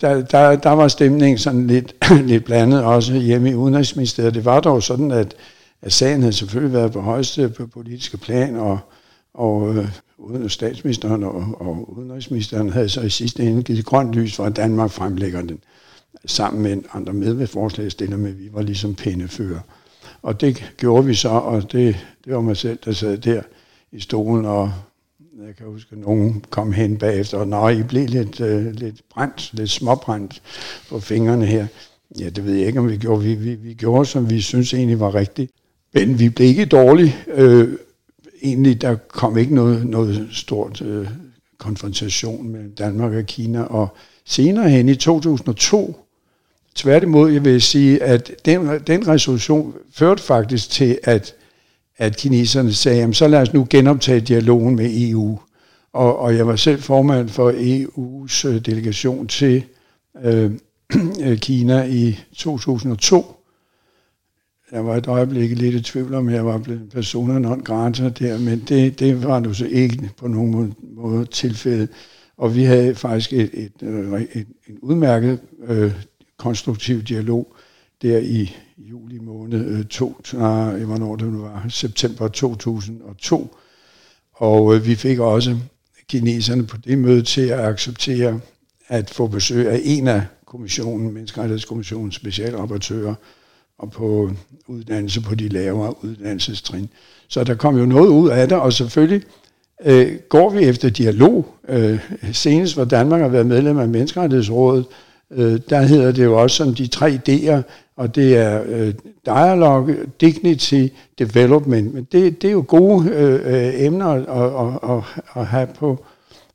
[0.00, 1.94] der, der, der var stemningen sådan lidt,
[2.30, 4.34] lidt blandet også hjemme i Udenrigsministeriet.
[4.34, 5.34] Det var dog sådan, at,
[5.82, 8.78] at sagen havde selvfølgelig været på højeste på politiske plan, og,
[9.34, 14.36] og øh, uden statsministeren og, og udenrigsministeren havde så i sidste ende givet grønt lys
[14.36, 15.58] for, at Danmark fremlægger den
[16.26, 19.60] sammen med andre medvedforslagstillere, men vi var ligesom pindefører.
[20.22, 23.42] Og det gjorde vi så, og det, det var mig selv, der sad der
[23.94, 24.72] i stolen, og
[25.46, 29.00] jeg kan huske, at nogen kom hen bagefter, og nej, I blev lidt, øh, lidt
[29.10, 30.42] brændt, lidt småbrændt
[30.88, 31.66] på fingrene her.
[32.18, 33.22] Ja, det ved jeg ikke, om vi gjorde.
[33.22, 35.50] Vi, vi, vi gjorde, som vi synes egentlig var rigtigt.
[35.94, 37.16] Men vi blev ikke dårlige.
[37.26, 37.68] Øh,
[38.42, 41.08] egentlig, der kom ikke noget, noget stort øh,
[41.58, 43.62] konfrontation mellem Danmark og Kina.
[43.62, 43.88] Og
[44.24, 45.96] senere hen i 2002,
[46.74, 51.34] tværtimod, jeg vil sige, at den, den resolution førte faktisk til, at
[51.96, 55.38] at kineserne sagde, jamen, så lad os nu genoptage dialogen med EU.
[55.92, 59.64] Og, og jeg var selv formand for EU's øh, delegation til
[60.22, 60.50] øh,
[61.24, 63.34] øh Kina i 2002.
[64.72, 68.38] Jeg var et øjeblik lidt i tvivl om, jeg var blevet persona non grata der,
[68.38, 71.88] men det, det var nu så ikke på nogen måde, måde tilfældet.
[72.36, 75.92] Og vi havde faktisk et, et, et, et, en udmærket øh,
[76.36, 77.56] konstruktiv dialog
[78.02, 83.56] der i juli måned, øh, to, ah, nej, hvornår det var, september 2002.
[84.32, 85.56] Og øh, vi fik også
[86.08, 88.40] kineserne på det møde til at acceptere
[88.88, 93.14] at få besøg af en af kommissionen, Menneskerettighedskommissionens specialrapportører,
[93.78, 94.30] og på
[94.66, 96.88] uddannelse på de lavere uddannelsestrin.
[97.28, 99.22] Så der kom jo noget ud af det, og selvfølgelig
[99.84, 101.54] øh, går vi efter dialog.
[101.68, 101.98] Øh,
[102.32, 104.86] senest hvor Danmark har været medlem af Menneskerettighedsrådet,
[105.30, 107.62] øh, der hedder det jo også som de tre D'er,
[107.96, 108.94] og det er øh,
[109.26, 110.86] dialogue, dignity,
[111.18, 111.94] development.
[111.94, 116.04] Men det, det er jo gode øh, øh emner at, at, at, at have på,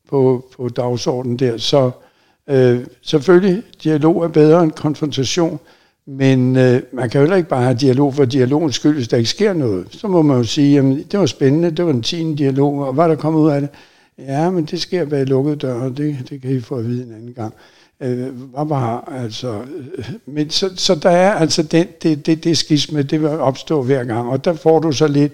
[0.10, 1.58] på, på dagsordenen der.
[1.58, 1.91] Så
[2.49, 5.60] øh, selvfølgelig, dialog er bedre end konfrontation,
[6.06, 9.17] men øh, man kan jo heller ikke bare have dialog for dialogens skyld, hvis der
[9.17, 9.88] ikke sker noget.
[9.91, 12.93] Så må man jo sige, at det var spændende, det var den tiende dialog, og
[12.93, 13.69] hvad der kom ud af det?
[14.17, 17.13] Ja, men det sker bag lukkede døre, det, det kan I få at vide en
[17.13, 19.62] anden gang øh, øh, var altså,
[19.97, 23.83] øh, men så, så der er altså den, det, det, det skisme, det vil opstå
[23.83, 25.33] hver gang, og der får du så lidt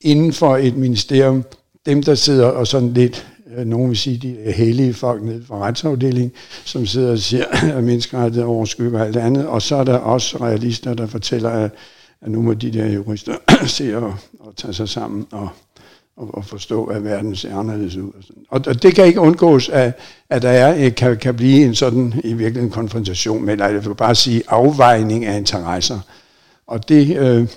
[0.00, 1.44] inden for et ministerium,
[1.86, 5.58] dem der sidder og sådan lidt øh, nogen vil sige, de hellige folk nede fra
[5.58, 6.32] retsafdelingen,
[6.64, 7.44] som sidder og siger,
[7.76, 9.46] at menneskerettigheder overskygger alt andet.
[9.46, 11.70] Og så er der også realister, der fortæller, at,
[12.20, 13.34] at nu må de der jurister
[13.66, 15.48] se og, og tage sig sammen og,
[16.16, 18.10] og, og forstå, at verden ser anderledes ud.
[18.12, 18.44] Og, sådan.
[18.50, 19.98] og det kan ikke undgås, at,
[20.30, 24.14] at der er, kan, kan blive en sådan i virkeligheden konfrontation, men jeg vil bare
[24.14, 26.00] sige afvejning af interesser.
[26.66, 27.48] Og det, øh,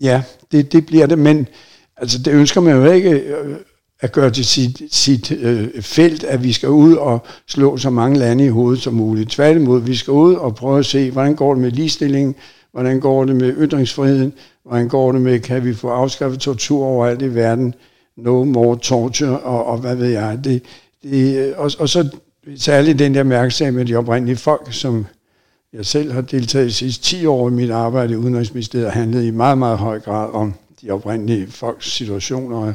[0.00, 1.48] ja, det, det bliver det, men
[1.96, 3.56] altså, det ønsker man jo ikke øh,
[4.00, 8.18] at gøre til sit, sit øh, felt, at vi skal ud og slå så mange
[8.18, 9.30] lande i hovedet som muligt.
[9.30, 12.34] Tværtimod, vi skal ud og prøve at se, hvordan går det med ligestillingen,
[12.72, 14.32] hvordan går det med ytringsfriheden,
[14.64, 17.74] hvordan går det med, kan vi få afskaffet tortur overalt i verden,
[18.16, 20.44] no more torture, og, og hvad ved jeg.
[20.44, 20.62] Det,
[21.02, 22.08] det, og, og så
[22.56, 25.06] særligt den der mærkesag med de oprindelige folk, som
[25.72, 29.30] jeg selv har deltaget i sidste 10 år i mit arbejde i Udenrigsministeriet, handlede i
[29.30, 32.74] meget, meget høj grad om de oprindelige folks situationer.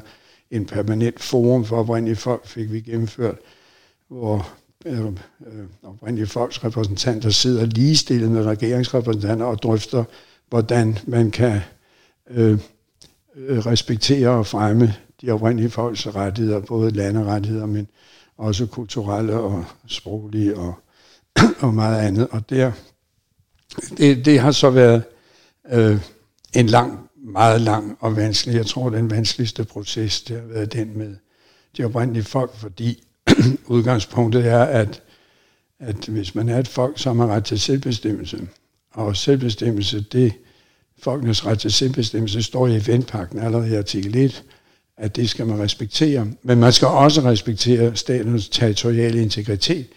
[0.52, 3.36] En permanent forum for oprindelige folk fik vi gennemført,
[4.08, 4.48] hvor
[4.86, 5.14] øh, øh,
[5.84, 10.04] oprindelige folks repræsentanter sidder ligestillet med regeringsrepræsentanter og drøfter,
[10.50, 11.60] hvordan man kan
[12.30, 12.60] øh,
[13.36, 17.88] øh respektere og fremme de oprindelige folks rettigheder, både landerettigheder, men
[18.38, 20.74] også kulturelle og sproglige og,
[21.66, 22.28] og meget andet.
[22.32, 22.72] Og der,
[23.98, 25.04] det, det har så været
[25.72, 26.00] øh,
[26.54, 30.98] en lang, meget lang og vanskelig, jeg tror den vanskeligste proces, det har været den
[30.98, 31.16] med
[31.78, 33.04] de oprindelige folk, fordi
[33.68, 35.02] udgangspunktet er, at,
[35.80, 38.48] at hvis man er et folk, som har ret til selvbestemmelse,
[38.94, 40.34] og selvbestemmelse, det
[41.00, 44.44] folkenes ret til selvbestemmelse står i FN-pakten allerede i artikel 1,
[44.98, 46.28] at det skal man respektere.
[46.44, 49.88] Men man skal også respektere statens territoriale integritet.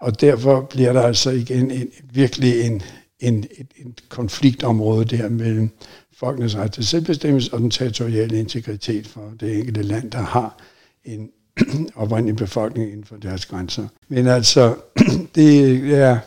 [0.00, 2.82] Og derfor bliver der altså igen en, virkelig en,
[3.20, 5.70] en, en, en konfliktområde der mellem
[6.18, 10.58] folkenes ret til selvbestemmelse og den territoriale integritet for det enkelte land, der har
[11.04, 11.30] en
[11.96, 13.88] oprindelig befolkning inden for deres grænser.
[14.08, 14.74] Men altså,
[15.34, 16.18] det er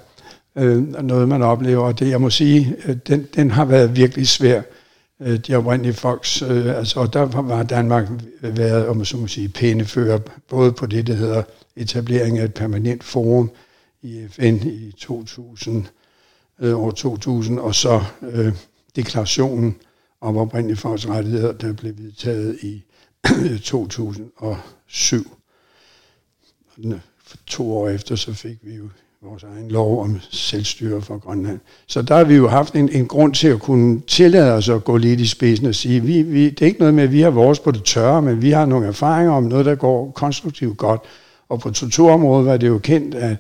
[0.56, 4.28] øh, noget, man oplever, og det jeg må sige, øh, den, den har været virkelig
[4.28, 4.62] svær
[5.22, 8.08] øh, de oprindelige folks, øh, altså, og der var Danmark
[8.42, 11.44] været, om så må sige, pænefører, både på det, der hedder
[11.76, 13.52] etablering af et permanent forum
[14.02, 15.86] i FN i 2000,
[16.60, 18.54] øh, år 2000, og så øh,
[18.96, 19.76] deklarationen
[20.22, 22.84] om oprindelige folks rettigheder, der blev vedtaget i
[23.64, 25.38] 2007.
[27.48, 28.90] To år efter, så fik vi jo
[29.30, 31.60] vores egen lov om selvstyre for Grønland.
[31.88, 34.84] Så der har vi jo haft en, en grund til at kunne tillade os at
[34.84, 37.22] gå lidt i spidsen og sige, vi, vi, det er ikke noget med, at vi
[37.22, 40.78] har vores på det tørre, men vi har nogle erfaringer om noget, der går konstruktivt
[40.78, 41.02] godt.
[41.50, 43.38] Og på torturområdet var det jo kendt, at,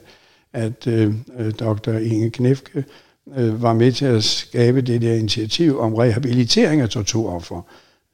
[0.53, 1.91] at øh, øh dr.
[1.91, 2.83] Inge Knefke
[3.37, 7.61] øh, var med til at skabe det der initiativ om rehabilitering af torturoffer.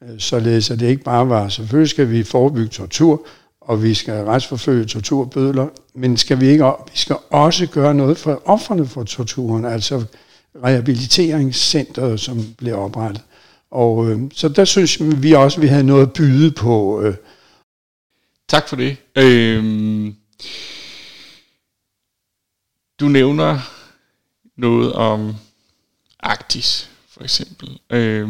[0.02, 3.26] Øh, således at det ikke bare var, selvfølgelig skal vi forebygge tortur,
[3.68, 8.42] og vi skal retsforfølge torturbødler, men skal vi ikke vi skal også gøre noget for
[8.44, 10.04] offerne for torturen, altså
[10.64, 13.22] rehabiliteringscenteret, som blev oprettet.
[13.70, 17.02] Og øh, så der synes vi også, at vi havde noget at byde på.
[17.02, 17.14] Øh.
[18.48, 18.96] Tak for det.
[19.16, 20.12] Øh,
[23.00, 23.58] du nævner
[24.56, 25.34] noget om
[26.20, 27.80] Arktis, for eksempel.
[27.90, 28.28] Øh,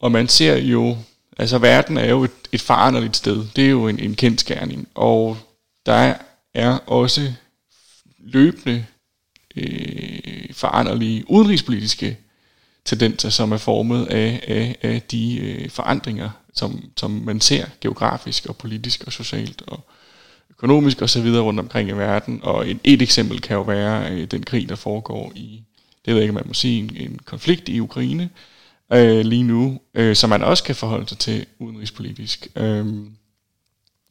[0.00, 0.96] og man ser jo
[1.38, 3.46] Altså verden er jo et, et foranderligt sted.
[3.56, 4.88] Det er jo en, en kendskærning.
[4.94, 5.36] Og
[5.86, 6.14] der
[6.54, 7.32] er også
[8.18, 8.84] løbende
[9.56, 12.18] øh, foranderlige udenrigspolitiske
[12.84, 18.46] tendenser, som er formet af, af, af de øh, forandringer, som, som man ser geografisk
[18.46, 19.80] og politisk og socialt og
[20.50, 22.40] økonomisk og så videre rundt omkring i verden.
[22.42, 25.62] Og et, et eksempel kan jo være øh, den krig, der foregår i,
[26.04, 28.53] det ved jeg ikke, man må sige, en, en konflikt i Ukraine, øh,
[28.94, 32.48] Øh, lige nu, øh, som man også kan forholde sig til udenrigspolitisk.
[32.56, 32.86] Øh,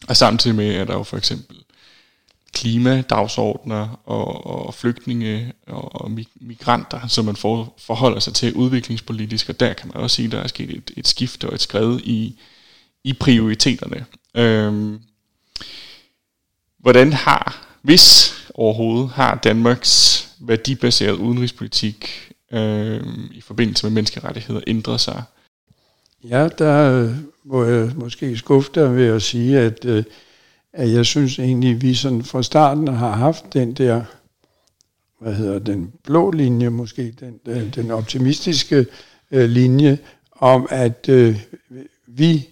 [0.07, 1.57] og samtidig med, at der jo for eksempel
[2.53, 9.59] klimadagsordner og, og flygtninge og, og migranter, som man for, forholder sig til udviklingspolitisk, og
[9.59, 11.99] der kan man også sige, at der er sket et, et skift og et skred
[12.03, 12.39] i,
[13.03, 14.05] i prioriteterne.
[14.35, 14.99] Øh,
[16.79, 23.01] hvordan har, hvis overhovedet, har Danmarks værdibaserede udenrigspolitik øh,
[23.31, 25.23] i forbindelse med menneskerettigheder ændret sig?
[26.23, 27.11] Ja, der øh,
[27.43, 30.03] må jeg måske skuffe dig ved at sige, at, øh,
[30.73, 34.01] at jeg synes egentlig, at vi sådan fra starten har haft den der,
[35.19, 38.85] hvad hedder den blå linje måske, den, øh, den, optimistiske
[39.31, 39.97] linje,
[40.31, 41.09] om at
[42.07, 42.49] vi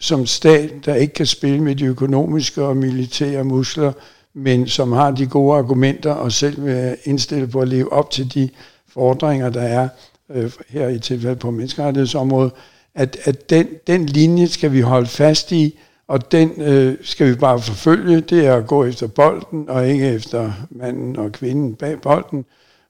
[0.00, 3.92] som stat, der ikke kan spille med de økonomiske og militære muskler,
[4.34, 8.34] men som har de gode argumenter og selv vil indstille på at leve op til
[8.34, 8.48] de
[8.96, 9.88] fordringer, der er
[10.30, 12.52] øh, her i tilfælde på menneskerettighedsområdet,
[12.94, 15.78] at, at den, den linje skal vi holde fast i,
[16.08, 18.20] Og den øh, skal vi bare forfølge.
[18.20, 22.44] Det er at gå efter bolden, og ikke efter manden og kvinden bag bolden.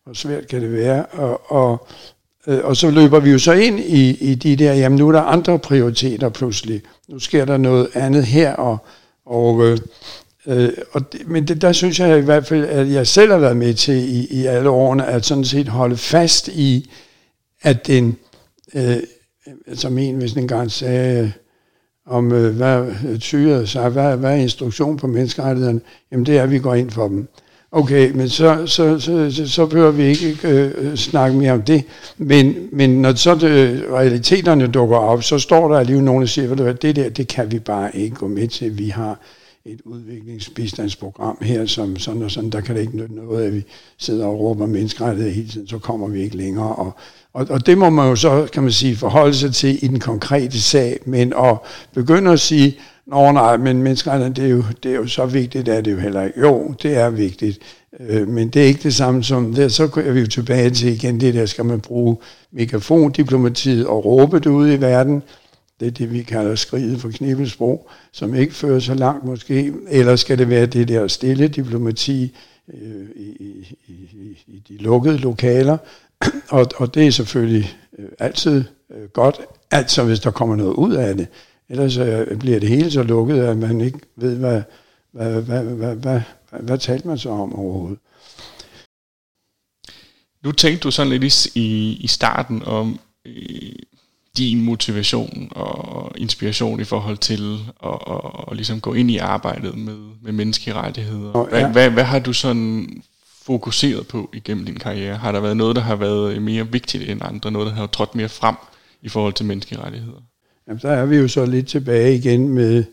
[0.05, 1.07] Hvor svært kan det være.
[1.07, 1.87] Og, og,
[2.47, 5.13] øh, og så løber vi jo så ind i, i de der, jamen nu er
[5.13, 6.83] der andre prioriteter pludselig.
[7.09, 8.79] Nu sker der noget andet her, og,
[9.27, 9.79] og øh,
[10.47, 13.39] Øh, og det, men det, der synes jeg i hvert fald, at jeg selv har
[13.39, 16.91] været med til i, i alle årene, at sådan set holde fast i,
[17.63, 18.17] at den,
[18.75, 18.97] øh,
[19.75, 21.31] som en hvis en gang sagde, øh,
[22.07, 25.81] om øh, hvad øh, tyret sig, hvad, hvad er instruktion på menneskerettighederne,
[26.13, 27.29] jamen det er, at vi går ind for dem.
[27.73, 31.63] Okay, men så, så, så, så, så behøver vi ikke øh, øh snakke mere om
[31.63, 31.85] det.
[32.17, 36.67] Men, men når så det, realiteterne dukker op, så står der alligevel nogen, der siger,
[36.67, 38.79] at det der, det kan vi bare ikke gå med til.
[38.79, 39.21] Vi har
[39.67, 43.64] et udviklingsbistandsprogram her, som sådan og sådan, der kan det ikke nytte noget, at vi
[43.99, 46.75] sidder og råber menneskerettighed hele tiden, så kommer vi ikke længere.
[46.75, 46.93] Og,
[47.33, 50.01] og, og det må man jo så, kan man sige, forholde sig til i den
[50.01, 51.59] konkrete sag, men at
[51.95, 55.69] begynde at sige, Nå nej, men menneskerettighed, det er, jo, det er jo så vigtigt,
[55.69, 56.41] er det jo heller ikke.
[56.41, 57.59] Jo, det er vigtigt,
[58.01, 60.89] øh, men det er ikke det samme som, det, så er vi jo tilbage til
[60.89, 62.17] igen det der, skal man bruge
[62.53, 65.23] megafondiplomatiet og råbe det ud i verden,
[65.81, 69.72] det er det, vi kalder skriget for knibelsprog, som ikke fører så langt måske.
[69.89, 72.37] Eller skal det være det der stille diplomati
[72.74, 75.79] øh, i, i, i, i de lukkede lokaler?
[76.49, 80.95] og, og det er selvfølgelig øh, altid øh, godt, altså hvis der kommer noget ud
[80.95, 81.27] af det.
[81.68, 84.62] Ellers øh, bliver det hele så lukket, at man ikke ved, hvad,
[85.12, 86.20] hvad, hvad, hvad, hvad,
[86.51, 87.99] hvad, hvad talte man så om overhovedet.
[90.45, 92.99] Nu tænkte du sådan lidt i, i starten om...
[93.24, 93.72] Øh
[94.37, 98.20] din motivation og inspiration i forhold til at, at,
[98.51, 101.45] at ligesom gå ind i arbejdet med, med menneskerettigheder?
[101.49, 101.72] Hvad, ja.
[101.72, 103.03] hvad, hvad har du sådan
[103.43, 105.16] fokuseret på igennem din karriere?
[105.16, 107.51] Har der været noget, der har været mere vigtigt end andre?
[107.51, 108.55] Noget, der har trådt mere frem
[109.03, 110.20] i forhold til menneskerettigheder?
[110.68, 112.84] Jamen, der er vi jo så lidt tilbage igen med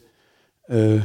[0.71, 1.01] øh,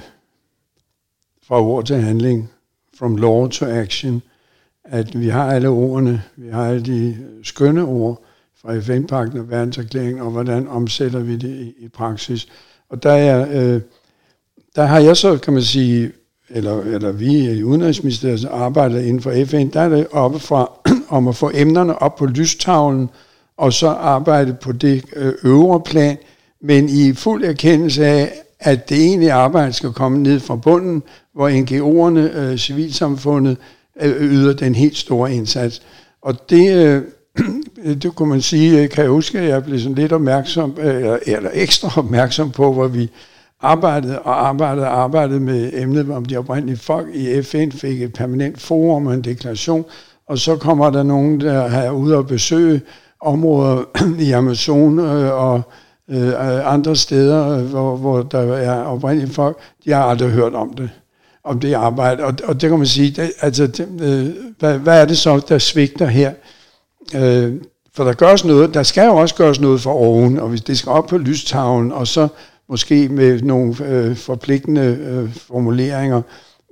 [1.43, 2.51] fra ord til handling,
[2.99, 4.22] from law to action,
[4.84, 8.24] at vi har alle ordene, vi har alle de skønne ord,
[8.63, 12.49] fra FN-pakten og verdenserklæringen, og hvordan omsætter vi det i, i praksis.
[12.91, 13.81] Og der, er, øh,
[14.77, 16.13] der har jeg så, kan man sige,
[16.51, 20.73] eller, eller vi i Udenrigsministeriet arbejder inden for FN, der er det oppe fra
[21.17, 23.09] om at få emnerne op på lystavlen,
[23.57, 26.17] og så arbejde på det øh, øvre plan,
[26.63, 31.03] men i fuld erkendelse af, at det egentlige arbejde skal komme ned fra bunden,
[31.35, 33.57] hvor NGO'erne, øh, civilsamfundet,
[34.01, 35.83] øh, yder den helt store indsats.
[36.23, 37.03] Og det, øh,
[38.03, 40.95] det kunne man sige, øh, kan jeg huske, at jeg blev sådan lidt opmærksom, øh,
[40.95, 43.11] eller, eller ekstra opmærksom på, hvor vi
[43.61, 47.14] arbejdede og arbejdede og arbejdede med emnet om de oprindelige folk.
[47.14, 49.84] I FN, fik et permanent forum og en deklaration,
[50.28, 52.80] og så kommer der nogen, der er ude og besøge
[53.20, 53.84] områder
[54.28, 55.62] i Amazon øh, og
[56.72, 60.91] andre steder, hvor, hvor der er oprindelige folk, de har aldrig hørt om det
[61.49, 65.01] om det arbejde, og, og det kan man sige, det, altså, det, øh, hvad, hvad
[65.01, 66.32] er det så, der svigter her?
[67.15, 67.53] Øh,
[67.95, 70.79] for der gøres noget, der skal jo også gøres noget for oven, og hvis det
[70.79, 72.29] skal op på lystavlen, og så
[72.69, 76.23] måske med nogle øh, forpligtende øh, formuleringer,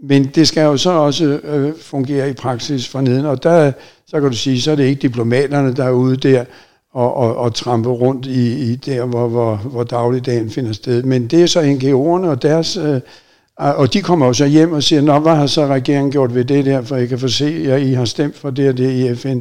[0.03, 3.73] men det skal jo så også øh, fungere i praksis for neden, og der,
[4.07, 6.45] så kan du sige, så er det ikke diplomaterne, der er ude der
[6.93, 11.03] og, og, og trampe rundt i, i der, hvor, hvor, hvor dagligdagen finder sted.
[11.03, 12.77] Men det er så NGO'erne og deres...
[12.77, 13.01] Øh,
[13.59, 16.45] og de kommer jo så hjem og siger, Nå, hvad har så regeringen gjort ved
[16.45, 18.91] det der, for jeg kan få se, at I har stemt for det og det
[18.91, 19.41] i FN.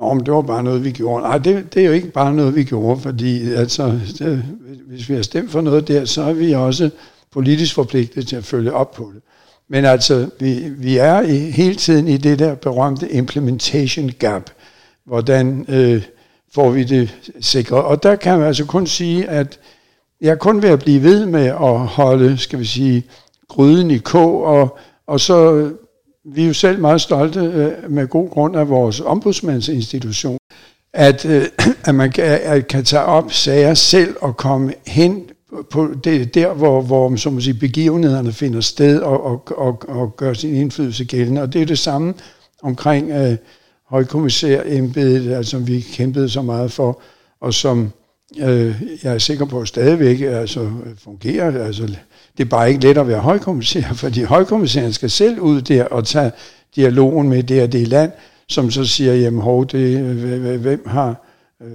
[0.00, 1.22] Nå, men det var bare noget, vi gjorde.
[1.22, 4.44] Nej, det, det er jo ikke bare noget, vi gjorde, fordi altså, det,
[4.86, 6.90] hvis vi har stemt for noget der, så er vi også
[7.32, 9.22] politisk forpligtet til at følge op på det.
[9.68, 14.50] Men altså, vi, vi er i, hele tiden i det der berømte implementation gap.
[15.06, 16.02] Hvordan øh,
[16.54, 17.82] får vi det sikret?
[17.82, 19.58] Og der kan man altså kun sige, at
[20.20, 23.04] jeg er kun ved at blive ved med at holde, skal vi sige,
[23.48, 25.70] gryden i kog, og, og så
[26.24, 30.38] vi er jo selv meget stolte øh, med god grund af vores ombudsmandsinstitution,
[30.92, 31.44] at, øh,
[31.88, 35.30] at man kan, at kan tage op sager selv og komme hen
[35.70, 40.16] på det der, hvor, hvor som man siger, begivenhederne finder sted og, og, og, og
[40.16, 41.42] gør sin indflydelse gældende.
[41.42, 42.14] Og det er det samme
[42.62, 43.36] omkring øh,
[43.88, 47.00] højkommissærembedet, altså, som vi kæmpede så meget for,
[47.40, 47.90] og som
[48.40, 51.64] øh, jeg er sikker på stadigvæk altså, fungerer.
[51.66, 51.96] Altså,
[52.38, 56.06] det er bare ikke let at være højkommissær, fordi højkommissæren skal selv ud der og
[56.06, 56.32] tage
[56.76, 58.12] dialogen med det og det land,
[58.48, 60.00] som så siger, jamen hov, det,
[60.58, 61.26] hvem har,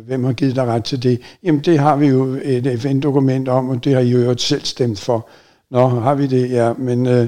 [0.07, 1.21] hvem har givet dig ret til det?
[1.43, 4.99] Jamen det har vi jo et FN-dokument om, og det har I jo selv stemt
[4.99, 5.29] for.
[5.71, 6.51] Nå, har vi det?
[6.51, 7.27] Ja, men, øh,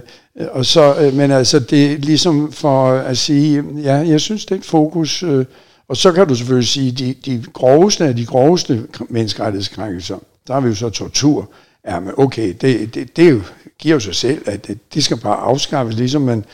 [0.52, 4.56] og så, øh, men altså det er ligesom for at sige, ja, jeg synes det
[4.56, 5.46] er et fokus, øh,
[5.88, 10.18] og så kan du selvfølgelig sige, de, de groveste af de groveste menneskerettighedskrænkelser,
[10.48, 11.50] der har vi jo så tortur,
[11.88, 13.42] Ja, men okay, det, det, det jo,
[13.80, 16.46] giver jo sig selv, at det, det skal bare afskaffes, ligesom man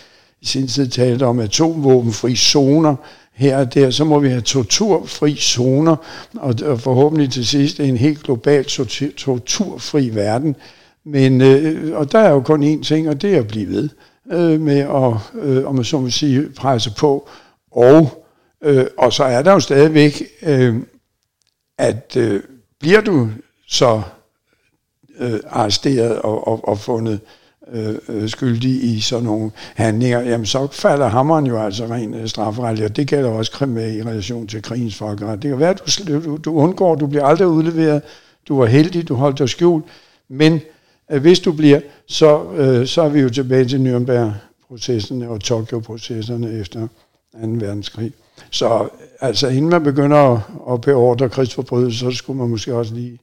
[0.42, 2.96] i sin tid talte om atomvåbenfri zoner
[3.34, 5.96] her og der, så må vi have torturfri zoner,
[6.34, 8.66] og, og forhåbentlig til sidst en helt global
[9.18, 10.56] torturfri verden.
[11.06, 13.90] Men, øh, og der er jo kun én ting, og det er at blive ved
[14.32, 17.30] øh, med at, øh, om man så må sige, presse på.
[17.72, 18.26] Og,
[18.64, 20.76] øh, og så er der jo stadigvæk, øh,
[21.78, 22.44] at øh,
[22.80, 23.30] bliver du
[23.68, 24.02] så
[25.20, 27.20] øh, arresteret og, og, og fundet
[27.72, 32.84] øh, øh, skyldig i sådan nogle handlinger, jamen så falder hammeren jo altså rent øh,
[32.84, 35.42] og det gælder også krim i relation til krigens folkeret.
[35.42, 38.02] Det kan være, at du, du, du undgår, du bliver aldrig udleveret,
[38.48, 39.86] du var heldig, du holdt dig skjult,
[40.30, 40.62] men
[41.12, 46.52] øh, hvis du bliver, så, øh, så er vi jo tilbage til Nürnberg-processerne og Tokyo-processerne
[46.52, 46.88] efter 2.
[47.42, 48.12] verdenskrig.
[48.52, 48.90] Så
[49.22, 50.40] altså inden man begynder at,
[50.74, 53.20] at beordre krigsforbrydelser, så skulle man måske også lige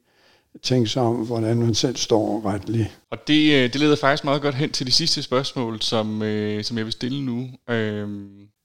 [0.62, 2.98] tænke sig om, hvordan man selv står retligt.
[3.11, 6.64] Og det, øh, det leder faktisk meget godt hen til de sidste spørgsmål, som, øh,
[6.64, 7.48] som jeg vil stille nu.
[7.70, 8.09] Øh,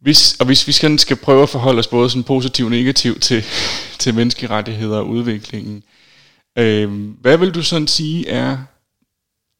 [0.02, 3.22] hvis, og hvis vi skal, skal prøve at forholde os både sådan positivt og negativt
[3.22, 3.44] til,
[4.00, 5.84] til menneskerettigheder og udviklingen,
[6.58, 8.58] øh, hvad vil du sådan sige er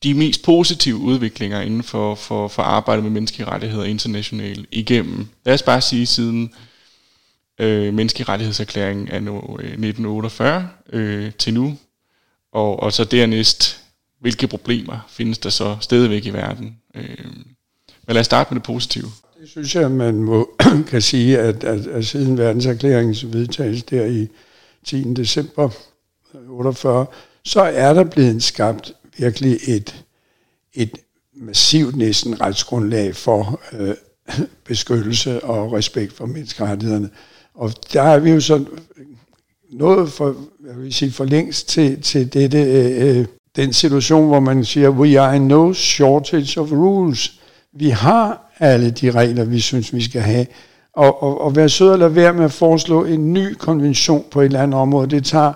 [0.04, 5.64] de mest positive udviklinger inden for, for, for arbejdet med menneskerettigheder internationalt igennem, lad os
[5.64, 6.54] bare sige siden
[7.60, 11.78] øh, menneskerettighedserklæringen af nu, øh, 1948 øh, til nu,
[12.56, 13.82] og, og så dernæst,
[14.20, 16.78] hvilke problemer findes der så stadigvæk i verden?
[16.96, 17.26] Øh,
[18.08, 19.08] men lad os starte med det positive.
[19.42, 20.50] Det synes jeg, man må
[20.92, 24.28] kan sige, at, at, at siden verdenserklæringens vedtagelse der i
[24.86, 25.14] 10.
[25.14, 25.70] december
[26.50, 27.06] 48,
[27.44, 30.06] så er der blevet skabt virkelig et,
[30.74, 30.98] et
[31.34, 33.96] massivt næsten retsgrundlag for øh,
[34.68, 37.10] beskyttelse og respekt for menneskerettighederne.
[37.54, 38.68] Og der er vi jo sådan
[39.80, 40.36] nået for,
[40.68, 44.90] jeg vil sige, for længst til, til dette, øh, øh, den situation, hvor man siger,
[44.90, 47.40] we are in no shortage of rules.
[47.74, 50.46] Vi har alle de regler, vi synes, vi skal have.
[50.94, 54.42] Og, og, og være sød at lade være med at foreslå en ny konvention på
[54.42, 55.54] et eller andet område, det tager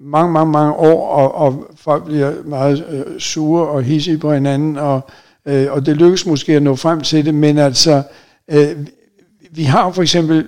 [0.00, 4.76] mange, mange, mange år, og, og folk bliver meget øh, sure og hissige på hinanden,
[4.76, 5.00] og,
[5.46, 8.02] øh, og det lykkes måske at nå frem til det, men altså,
[8.50, 8.76] øh,
[9.50, 10.46] vi har for eksempel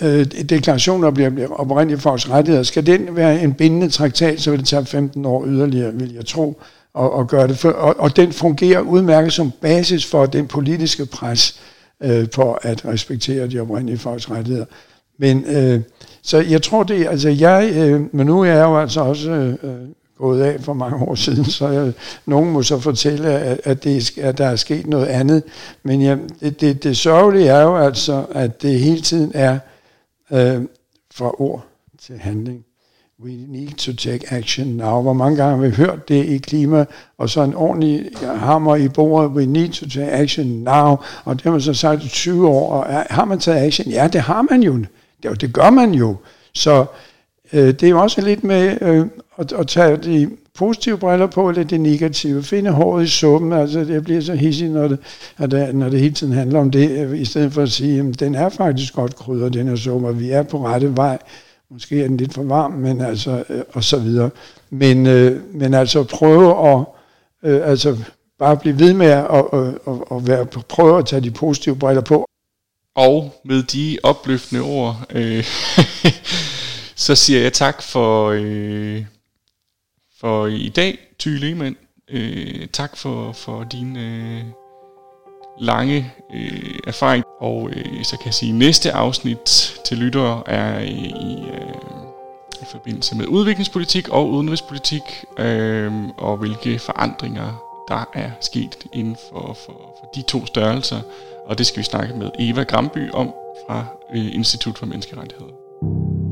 [0.00, 4.60] øh, deklaration, der bliver oprindeligt folks rettigheder, skal den være en bindende traktat, så vil
[4.60, 6.60] det tage 15 år yderligere, vil jeg tro,
[6.94, 7.58] og, og gøre det.
[7.58, 11.60] For, og, og den fungerer udmærket som basis for den politiske pres
[12.00, 14.66] øh, på at respektere de oprindelige folks rettigheder.
[15.18, 15.80] Men øh,
[16.22, 19.54] så jeg tror det, altså jeg, øh, men nu er jeg jo altså også øh,
[19.62, 19.88] øh
[20.18, 21.92] gået af for mange år siden, så jeg,
[22.26, 25.42] nogen må så fortælle, at, at, det, at der er sket noget andet.
[25.82, 29.58] Men ja, det, det, det sørgelige er jo altså, at det hele tiden er
[30.32, 30.62] øh,
[31.14, 31.64] fra ord
[31.98, 32.64] til handling.
[33.24, 35.02] We need to take action now.
[35.02, 36.84] Hvor mange gange har vi hørt det i klima,
[37.18, 39.30] og så en ordentlig hammer i bordet.
[39.30, 40.96] We need to take action now.
[41.24, 42.72] Og det har man så sagt i 20 år.
[42.72, 43.88] Og har man taget action?
[43.88, 44.78] Ja, det har man jo.
[45.22, 46.16] Det, det gør man jo.
[46.54, 46.86] Så
[47.52, 49.06] øh, det er jo også lidt med øh,
[49.38, 52.42] at, at tage de positive briller på, eller det negative.
[52.42, 53.52] Finde håret i suppen.
[53.52, 54.98] Altså, det bliver så hissigt, når det,
[55.38, 58.00] at det, når det hele tiden handler om det, øh, i stedet for at sige,
[58.00, 61.18] at den er faktisk godt krydret, den her suppe, og vi er på rette vej.
[61.70, 64.30] Måske er den lidt for varm, men altså, øh, og så videre.
[64.70, 66.84] Men, øh, men altså prøve at,
[67.50, 67.96] øh, altså
[68.38, 72.02] bare blive ved med at, at, at, at være, prøve at tage de positive briller
[72.02, 72.26] på.
[72.96, 75.44] Og med de opløftende ord, øh,
[77.02, 79.04] så siger jeg tak for, øh,
[80.20, 81.76] for i dag, Ty Lehmann.
[82.10, 84.42] Øh, tak for, for din øh,
[85.60, 87.24] lange øh, erfaring.
[87.40, 91.74] Og øh, så kan jeg sige, at næste afsnit til lyttere er i, i, øh,
[92.62, 95.02] i forbindelse med udviklingspolitik og udenrigspolitik,
[95.38, 101.00] øh, og hvilke forandringer der er sket inden for, for, for de to størrelser.
[101.46, 103.34] Og det skal vi snakke med Eva Gramby om
[103.66, 103.84] fra
[104.14, 106.31] øh, Institut for Menneskerettigheder.